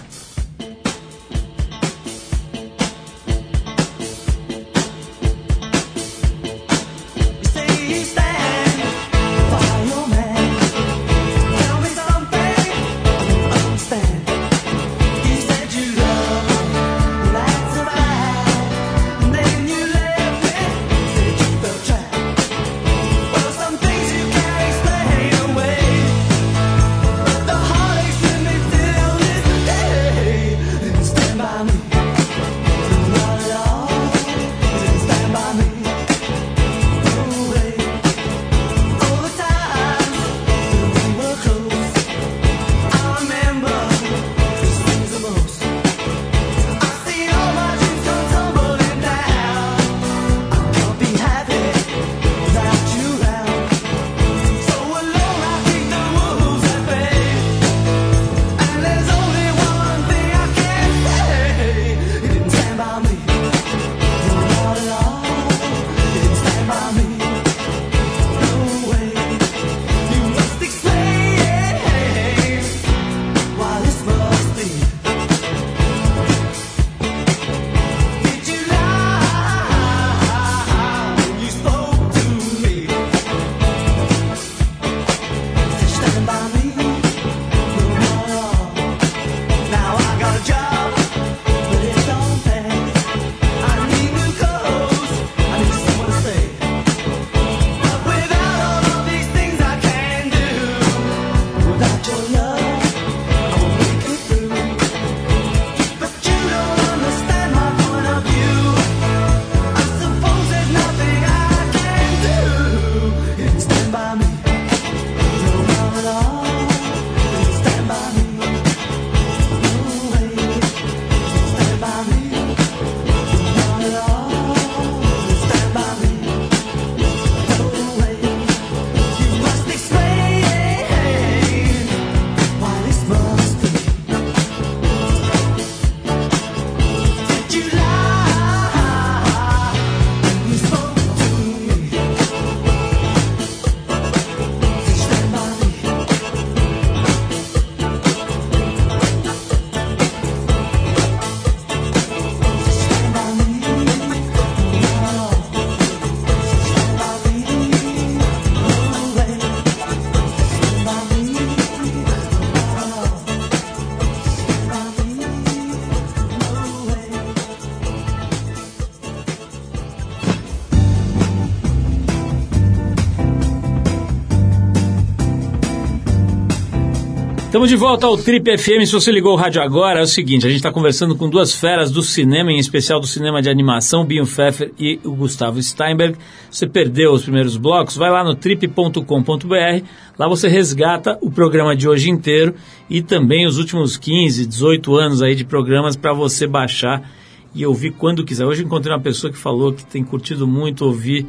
[177.55, 178.85] Estamos de volta ao Trip FM.
[178.85, 181.55] Se você ligou o rádio agora, é o seguinte: a gente está conversando com duas
[181.55, 186.19] feras do cinema, em especial do cinema de animação, Binho Pfeffer e o Gustavo Steinberg.
[186.51, 187.97] Você perdeu os primeiros blocos?
[187.97, 189.85] Vai lá no trip.com.br.
[190.19, 192.57] Lá você resgata o programa de hoje inteiro
[192.91, 197.09] e também os últimos 15, 18 anos aí de programas para você baixar
[197.55, 198.45] e ouvir quando quiser.
[198.45, 201.25] Hoje encontrei uma pessoa que falou que tem curtido muito ouvir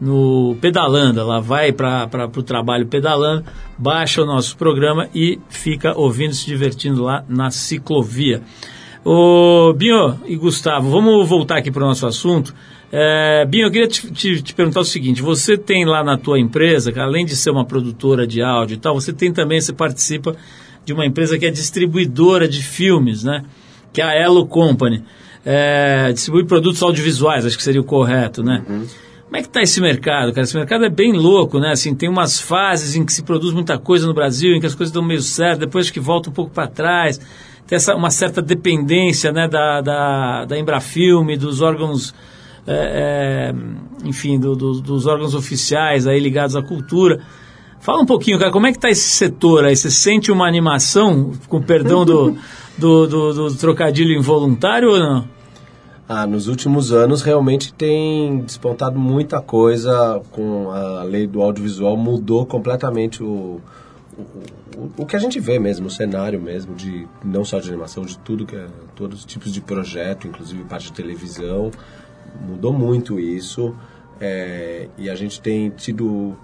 [0.00, 1.20] no Pedalando.
[1.20, 3.44] Ela vai para o trabalho pedalando,
[3.76, 8.42] baixa o nosso programa e fica ouvindo, se divertindo lá na ciclovia.
[9.04, 12.54] Ô, Binho e Gustavo, vamos voltar aqui para o nosso assunto.
[12.92, 16.38] É, Binho, eu queria te, te, te, perguntar o seguinte: você tem lá na tua
[16.38, 20.36] empresa, além de ser uma produtora de áudio e tal, você tem também, você participa
[20.84, 23.44] de uma empresa que é distribuidora de filmes, né?
[23.92, 25.04] Que é a Elo Company.
[25.44, 28.62] É, distribui produtos audiovisuais, acho que seria o correto, né?
[28.68, 28.86] Uhum.
[29.30, 30.42] Como é que está esse mercado, cara?
[30.42, 31.70] Esse mercado é bem louco, né?
[31.70, 34.74] Assim, tem umas fases em que se produz muita coisa no Brasil, em que as
[34.74, 37.20] coisas estão meio certas, depois que volta um pouco para trás.
[37.64, 42.12] Tem essa, uma certa dependência né, da, da, da Embrafilme, dos órgãos,
[42.66, 43.54] é, é,
[44.04, 47.20] enfim, do, do, dos órgãos oficiais aí ligados à cultura.
[47.78, 49.76] Fala um pouquinho, cara, como é que está esse setor aí?
[49.76, 52.36] Você sente uma animação, com perdão do,
[52.76, 55.39] do, do, do trocadilho involuntário ou não?
[56.12, 62.44] Ah, nos últimos anos realmente tem despontado muita coisa com a lei do audiovisual, mudou
[62.44, 63.60] completamente o,
[64.18, 68.04] o, o, que a gente vê mesmo, o cenário mesmo, de não só de animação,
[68.04, 71.70] de tudo que é, todos os tipos de projeto, inclusive parte de televisão,
[72.44, 73.72] mudou muito isso
[74.20, 76.36] é, e a gente tem tido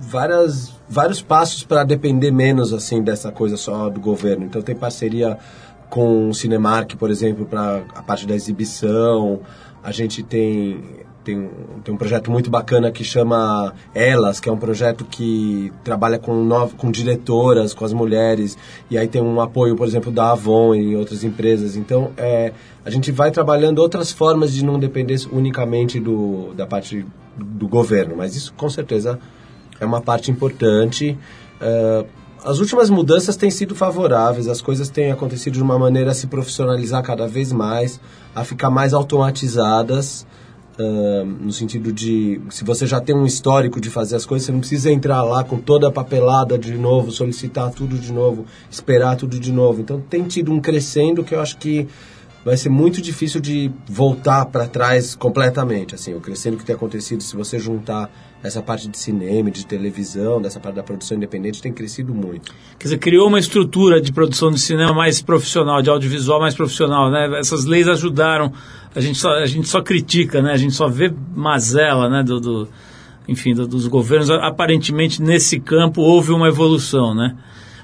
[0.00, 4.44] várias, vários passos para depender menos assim dessa coisa só do governo.
[4.46, 5.38] Então tem parceria
[5.92, 9.40] com o Cinemark, por exemplo, para a parte da exibição.
[9.84, 10.82] A gente tem,
[11.22, 11.50] tem,
[11.84, 16.32] tem um projeto muito bacana que chama Elas, que é um projeto que trabalha com,
[16.44, 18.56] novo, com diretoras, com as mulheres.
[18.90, 21.76] E aí tem um apoio, por exemplo, da Avon e outras empresas.
[21.76, 27.04] Então, é, a gente vai trabalhando outras formas de não depender unicamente do, da parte
[27.36, 28.16] do governo.
[28.16, 29.18] Mas isso, com certeza,
[29.78, 31.18] é uma parte importante.
[31.60, 36.14] Uh, as últimas mudanças têm sido favoráveis, as coisas têm acontecido de uma maneira a
[36.14, 38.00] se profissionalizar cada vez mais,
[38.34, 40.26] a ficar mais automatizadas,
[40.78, 44.52] uh, no sentido de, se você já tem um histórico de fazer as coisas, você
[44.52, 49.16] não precisa entrar lá com toda a papelada de novo, solicitar tudo de novo, esperar
[49.16, 49.80] tudo de novo.
[49.80, 51.86] Então tem tido um crescendo que eu acho que
[52.44, 55.94] vai ser muito difícil de voltar para trás completamente.
[55.94, 58.10] Assim, o crescendo que tem acontecido, se você juntar
[58.42, 62.52] essa parte de cinema, de televisão, dessa parte da produção independente, tem crescido muito.
[62.78, 67.10] Quer dizer, criou uma estrutura de produção de cinema mais profissional, de audiovisual mais profissional,
[67.10, 67.38] né?
[67.38, 68.52] Essas leis ajudaram.
[68.94, 70.52] A gente só, a gente só critica, né?
[70.52, 72.22] A gente só vê mazela, né?
[72.22, 72.68] Do, do
[73.28, 74.28] enfim, do, dos governos.
[74.30, 77.36] Aparentemente, nesse campo, houve uma evolução, né?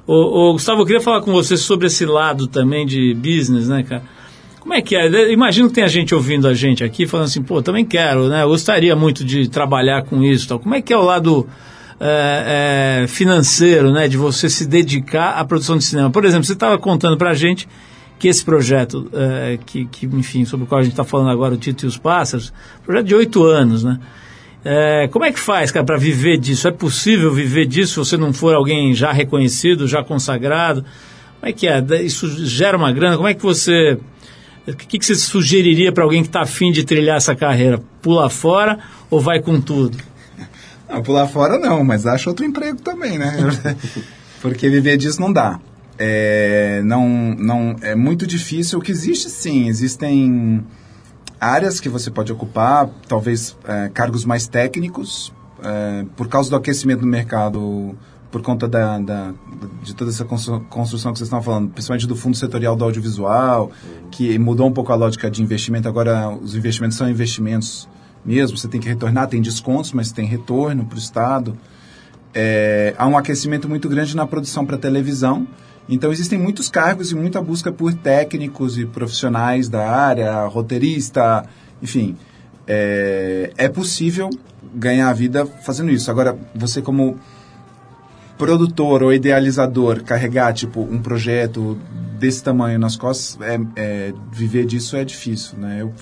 [0.06, 4.02] Ô, Gustavo, eu queria falar com você sobre esse lado também de business, né, cara?
[4.60, 5.32] Como é que é?
[5.32, 8.42] Imagino que tem a gente ouvindo a gente aqui falando assim, pô, também quero, né?
[8.42, 10.48] Eu gostaria muito de trabalhar com isso.
[10.48, 10.58] Tal.
[10.58, 11.46] Como é que é o lado
[12.00, 14.08] é, é, financeiro, né?
[14.08, 16.10] De você se dedicar à produção de cinema?
[16.10, 17.68] Por exemplo, você estava contando para a gente
[18.18, 21.54] que esse projeto, é, que, que, enfim, sobre o qual a gente está falando agora,
[21.54, 22.52] o Tito e os Pássaros,
[22.84, 23.98] projeto de oito anos, né?
[24.64, 26.66] É, como é que faz, cara, para viver disso?
[26.66, 30.84] É possível viver disso se você não for alguém já reconhecido, já consagrado?
[31.40, 31.80] Como é que é?
[32.02, 33.16] Isso gera uma grana?
[33.16, 33.98] Como é que você
[34.72, 37.78] o que, que você sugeriria para alguém que está afim de trilhar essa carreira?
[38.02, 38.78] Pula fora
[39.10, 39.98] ou vai com tudo?
[40.88, 43.36] Não, pular fora não, mas acha outro emprego também, né?
[44.40, 45.60] Porque viver disso não dá.
[45.98, 48.78] É, não, não, é muito difícil.
[48.78, 50.64] O que existe, sim, existem
[51.40, 57.00] áreas que você pode ocupar, talvez é, cargos mais técnicos, é, por causa do aquecimento
[57.00, 57.96] do mercado
[58.30, 59.32] por conta da, da,
[59.82, 63.70] de toda essa construção que vocês estão falando, principalmente do fundo setorial do audiovisual,
[64.10, 65.88] que mudou um pouco a lógica de investimento.
[65.88, 67.88] Agora, os investimentos são investimentos
[68.24, 71.56] mesmo, você tem que retornar, tem descontos, mas tem retorno para o Estado.
[72.34, 75.46] É, há um aquecimento muito grande na produção para televisão.
[75.88, 81.46] Então, existem muitos cargos e muita busca por técnicos e profissionais da área, roteirista,
[81.82, 82.14] enfim.
[82.66, 84.28] É, é possível
[84.74, 86.10] ganhar a vida fazendo isso.
[86.10, 87.18] Agora, você como
[88.38, 91.76] produtor ou idealizador carregar tipo um projeto
[92.18, 95.82] desse tamanho nas costas, é, é viver disso é difícil, né?
[95.82, 95.92] Eu,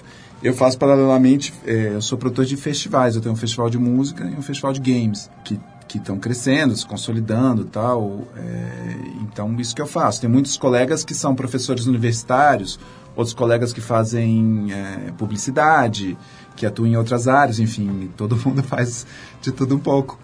[0.43, 4.25] eu faço paralelamente, é, eu sou produtor de festivais, eu tenho um festival de música
[4.25, 8.27] e um festival de games que que estão crescendo, se consolidando tal.
[8.37, 10.21] É, então, isso que eu faço.
[10.21, 12.79] Tem muitos colegas que são professores universitários,
[13.15, 16.17] outros colegas que fazem é, publicidade,
[16.55, 19.07] que atuam em outras áreas, enfim, todo mundo faz
[19.41, 20.19] de tudo um pouco.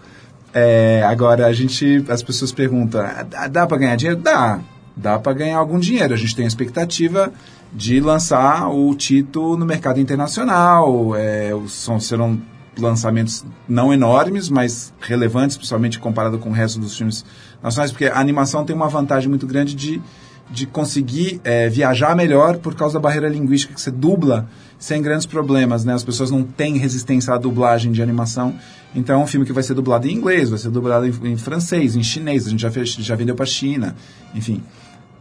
[0.53, 3.03] É, agora, a gente, as pessoas perguntam,
[3.49, 4.21] dá para ganhar dinheiro?
[4.21, 4.59] Dá.
[4.95, 6.13] dá para ganhar algum dinheiro.
[6.13, 7.33] A gente tem a expectativa
[7.71, 11.15] de lançar o Tito no mercado internacional.
[11.15, 12.39] É, são, serão
[12.77, 17.25] lançamentos não enormes, mas relevantes, principalmente comparado com o resto dos filmes
[17.61, 20.01] nacionais, porque a animação tem uma vantagem muito grande de,
[20.49, 25.25] de conseguir é, viajar melhor por causa da barreira linguística que você dubla sem grandes
[25.25, 25.93] problemas, né?
[25.93, 28.53] As pessoas não têm resistência à dublagem de animação.
[28.93, 31.37] Então, é um filme que vai ser dublado em inglês, vai ser dublado em, em
[31.37, 32.45] francês, em chinês.
[32.45, 33.95] A gente já, fez, já vendeu para China,
[34.35, 34.61] enfim.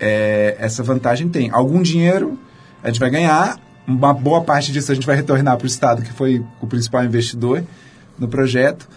[0.00, 1.48] É, essa vantagem tem.
[1.50, 2.38] Algum dinheiro
[2.82, 6.02] a gente vai ganhar, uma boa parte disso a gente vai retornar para o Estado,
[6.02, 7.64] que foi o principal investidor
[8.18, 8.88] no projeto.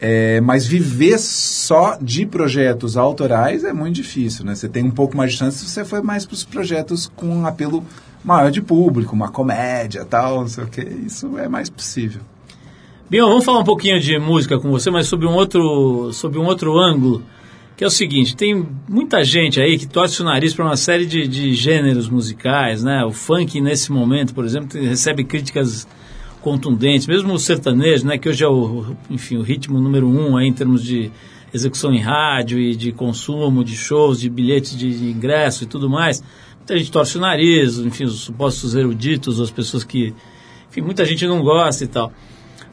[0.00, 4.54] É, mas viver só de projetos autorais é muito difícil, né?
[4.54, 7.26] Você tem um pouco mais de chance se você for mais para os projetos com
[7.26, 7.84] um apelo
[8.24, 10.82] maior de público, uma comédia tal, não sei o que.
[10.82, 12.20] Isso é mais possível.
[13.10, 16.44] Bion, vamos falar um pouquinho de música com você, mas sobre um outro, sobre um
[16.44, 17.22] outro ângulo,
[17.76, 21.06] que é o seguinte, tem muita gente aí que torce o nariz para uma série
[21.06, 23.04] de, de gêneros musicais, né?
[23.04, 25.88] O funk nesse momento, por exemplo, recebe críticas
[26.42, 28.18] contundentes, mesmo o sertanejo, né?
[28.18, 31.10] Que hoje é o, enfim, o ritmo número um aí em termos de
[31.52, 36.22] execução em rádio e de consumo, de shows, de bilhetes de, ingresso e tudo mais.
[36.58, 40.14] Muita gente torce o nariz, enfim, os supostos eruditos, as pessoas que,
[40.70, 42.12] enfim, muita gente não gosta e tal.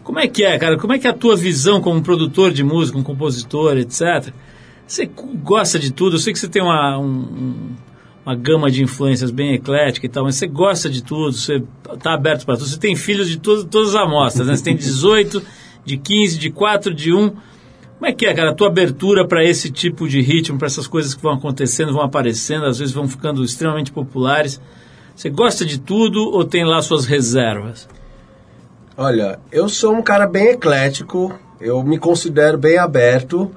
[0.03, 0.77] Como é que é, cara?
[0.77, 4.31] Como é que é a tua visão como produtor de música, um compositor, etc?
[4.85, 5.09] Você
[5.43, 6.15] gosta de tudo?
[6.15, 7.75] Eu sei que você tem uma, um- um-
[8.25, 11.61] uma gama de influências bem eclética e tal, mas você gosta de tudo, você
[11.93, 12.67] está aberto para tudo.
[12.67, 14.55] Você tem filhos de todo- todas as amostras, né?
[14.55, 15.43] Você tem 18,
[15.85, 17.29] de 15, de 4, de 1.
[17.29, 20.87] Como é que é, cara, a tua abertura para esse tipo de ritmo, para essas
[20.87, 24.59] coisas que vão acontecendo, vão aparecendo, às vezes vão ficando extremamente populares?
[25.15, 27.87] Você gosta de tudo ou tem lá suas reservas?
[28.97, 33.51] Olha, eu sou um cara bem eclético, eu me considero bem aberto.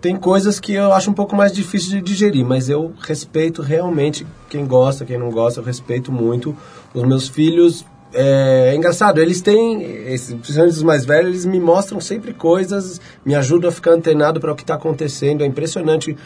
[0.00, 4.24] Tem coisas que eu acho um pouco mais difícil de digerir, mas eu respeito realmente
[4.48, 6.56] quem gosta, quem não gosta, eu respeito muito.
[6.94, 11.58] Os meus filhos, é, é engraçado, eles têm, esses, principalmente os mais velhos, eles me
[11.58, 15.42] mostram sempre coisas, me ajudam a ficar antenado para o que está acontecendo.
[15.42, 16.16] É impressionante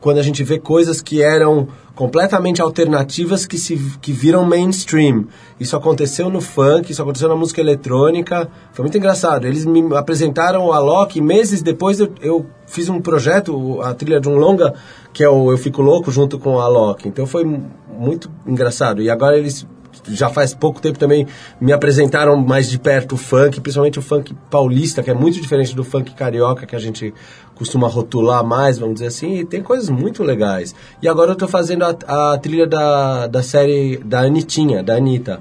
[0.00, 5.26] quando a gente vê coisas que eram completamente alternativas que se que viram mainstream.
[5.58, 8.48] Isso aconteceu no funk, isso aconteceu na música eletrônica.
[8.72, 9.46] Foi muito engraçado.
[9.46, 14.20] Eles me apresentaram o Alok e meses depois eu, eu fiz um projeto, a trilha
[14.20, 14.74] de um longa,
[15.12, 17.08] que é o Eu Fico Louco, junto com o Alok.
[17.08, 17.64] Então foi mu-
[17.98, 19.00] muito engraçado.
[19.00, 19.66] E agora eles
[20.08, 21.26] já faz pouco tempo também
[21.58, 25.74] me apresentaram mais de perto o funk, principalmente o funk paulista, que é muito diferente
[25.74, 27.12] do funk carioca que a gente
[27.56, 30.74] costuma rotular mais, vamos dizer assim, e tem coisas muito legais.
[31.02, 35.40] E agora eu estou fazendo a, a trilha da, da série da Anitinha, da Anitta,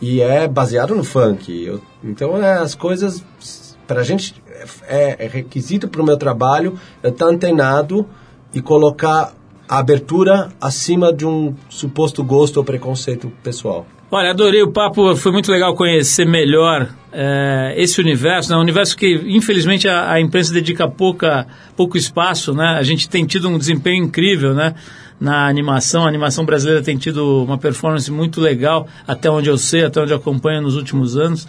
[0.00, 1.64] e é baseado no funk.
[1.64, 3.22] Eu- então é, as coisas,
[3.86, 4.42] pra gente,
[4.88, 8.06] é, é requisito pro meu trabalho eu estar antenado
[8.54, 9.32] e colocar
[9.68, 13.86] a abertura acima de um suposto gosto ou preconceito pessoal.
[14.10, 18.56] Olha, adorei o papo, foi muito legal conhecer melhor eh, esse universo, né?
[18.56, 21.46] um universo que infelizmente a, a imprensa dedica pouca,
[21.76, 22.76] pouco espaço, né?
[22.78, 24.74] A gente tem tido um desempenho incrível, né?
[25.18, 29.84] Na animação, a animação brasileira tem tido uma performance muito legal, até onde eu sei,
[29.84, 31.46] até onde eu acompanho nos últimos anos,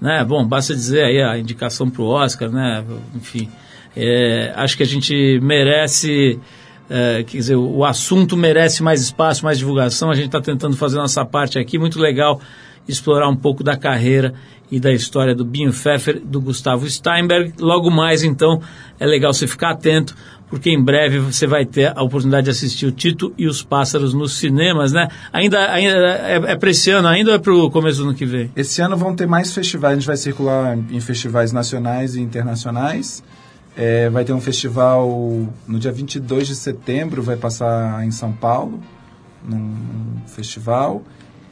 [0.00, 0.24] né?
[0.24, 2.84] Bom, basta dizer aí a indicação para o Oscar, né?
[3.14, 3.48] Enfim,
[3.96, 6.38] eh, acho que a gente merece
[6.88, 10.10] é, quer dizer, o assunto merece mais espaço, mais divulgação.
[10.10, 11.78] A gente está tentando fazer nossa parte aqui.
[11.78, 12.40] Muito legal
[12.86, 14.34] explorar um pouco da carreira
[14.70, 17.54] e da história do Binho Pfeffer, do Gustavo Steinberg.
[17.60, 18.60] Logo mais, então,
[18.98, 20.14] é legal você ficar atento,
[20.48, 24.12] porque em breve você vai ter a oportunidade de assistir o Tito e os Pássaros
[24.14, 25.08] nos cinemas, né?
[25.32, 28.14] Ainda, ainda é, é para esse ano ainda ou é para o começo do ano
[28.14, 28.50] que vem?
[28.56, 33.22] Esse ano vão ter mais festivais, a gente vai circular em festivais nacionais e internacionais.
[33.76, 35.08] É, vai ter um festival
[35.66, 38.80] no dia 22 de setembro, vai passar em São Paulo,
[39.44, 41.02] num, num festival.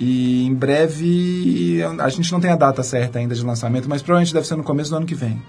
[0.04, 4.34] E em breve, a gente não tem a data certa ainda de lançamento, mas provavelmente
[4.34, 5.40] deve ser no começo do ano que vem.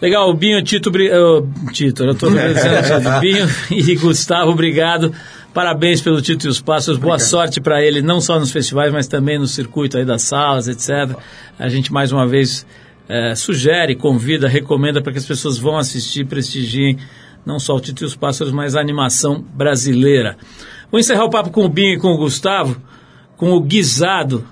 [0.00, 5.12] Legal, Binho, Tito, uh, Tito, eu estou dizendo Binho e Gustavo, obrigado.
[5.52, 7.00] Parabéns pelo Tito e os Pássaros.
[7.00, 10.68] Boa sorte para ele, não só nos festivais, mas também no circuito aí das salas,
[10.68, 11.16] etc.
[11.58, 12.64] A gente mais uma vez
[13.08, 16.96] eh, sugere, convida, recomenda para que as pessoas vão assistir, prestigiem
[17.44, 20.36] não só o Tito e os Pássaros, mas a animação brasileira.
[20.92, 22.80] Vou encerrar o papo com o Binho e com o Gustavo,
[23.36, 24.44] com o Guisado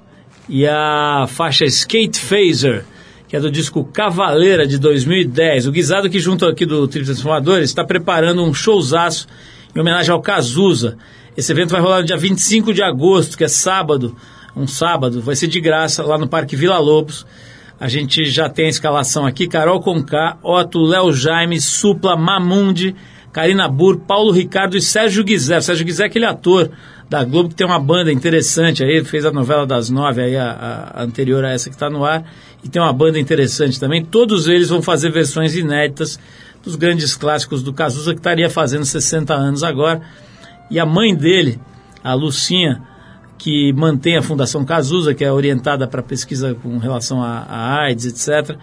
[0.49, 2.85] e a faixa Skate Phaser
[3.33, 5.67] que é do disco Cavaleira de 2010.
[5.67, 9.27] O Guisado, que junto aqui do Trio Transformadores, está preparando um showzaço
[9.75, 10.99] em homenagem ao Cazuza.
[11.35, 14.15] Esse evento vai rolar no dia 25 de agosto, que é sábado,
[14.55, 17.25] um sábado, vai ser de graça lá no Parque Vila Lobos.
[17.81, 22.95] A gente já tem a escalação aqui: Carol Conká, Otto, Léo Jaime, Supla, Mamundi,
[23.33, 25.59] Karina Burr, Paulo Ricardo e Sérgio Guizé.
[25.63, 26.71] Sérgio Guizé é aquele ator
[27.13, 30.93] da Globo que tem uma banda interessante aí, fez a novela das nove, aí a,
[30.95, 32.25] a anterior a essa que está no ar,
[32.65, 34.03] e tem uma banda interessante também.
[34.03, 36.19] Todos eles vão fazer versões inéditas
[36.65, 40.01] dos grandes clássicos do Cazuza, que estaria fazendo 60 anos agora.
[40.71, 41.61] E a mãe dele,
[42.03, 42.83] a Lucinha,
[43.37, 48.57] que mantém a Fundação Cazuza, que é orientada para pesquisa com relação a AIDS, etc.,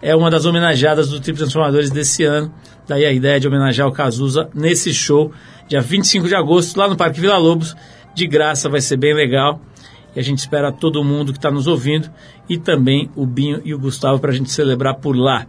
[0.00, 2.54] é uma das homenageadas do Trip Transformadores desse ano.
[2.86, 5.32] Daí a ideia de homenagear o Cazuza nesse show,
[5.66, 7.74] dia 25 de agosto, lá no Parque Vila Lobos.
[8.16, 9.60] De graça, vai ser bem legal.
[10.14, 12.10] E a gente espera todo mundo que está nos ouvindo
[12.48, 15.46] e também o Binho e o Gustavo para a gente celebrar por lá.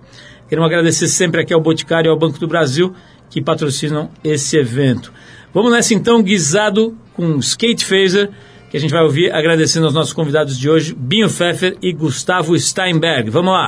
[0.49, 2.93] Queremos agradecer sempre aqui ao Boticário e ao Banco do Brasil
[3.29, 5.13] que patrocinam esse evento.
[5.53, 8.29] Vamos nessa então, guisado com Skate Phaser,
[8.69, 12.57] que a gente vai ouvir agradecendo aos nossos convidados de hoje, Binho Pfeffer e Gustavo
[12.59, 13.29] Steinberg.
[13.29, 13.67] Vamos lá!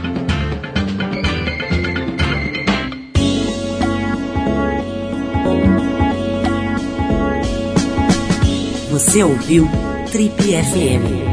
[9.01, 9.67] Você ouviu
[10.11, 11.30] Trip FM.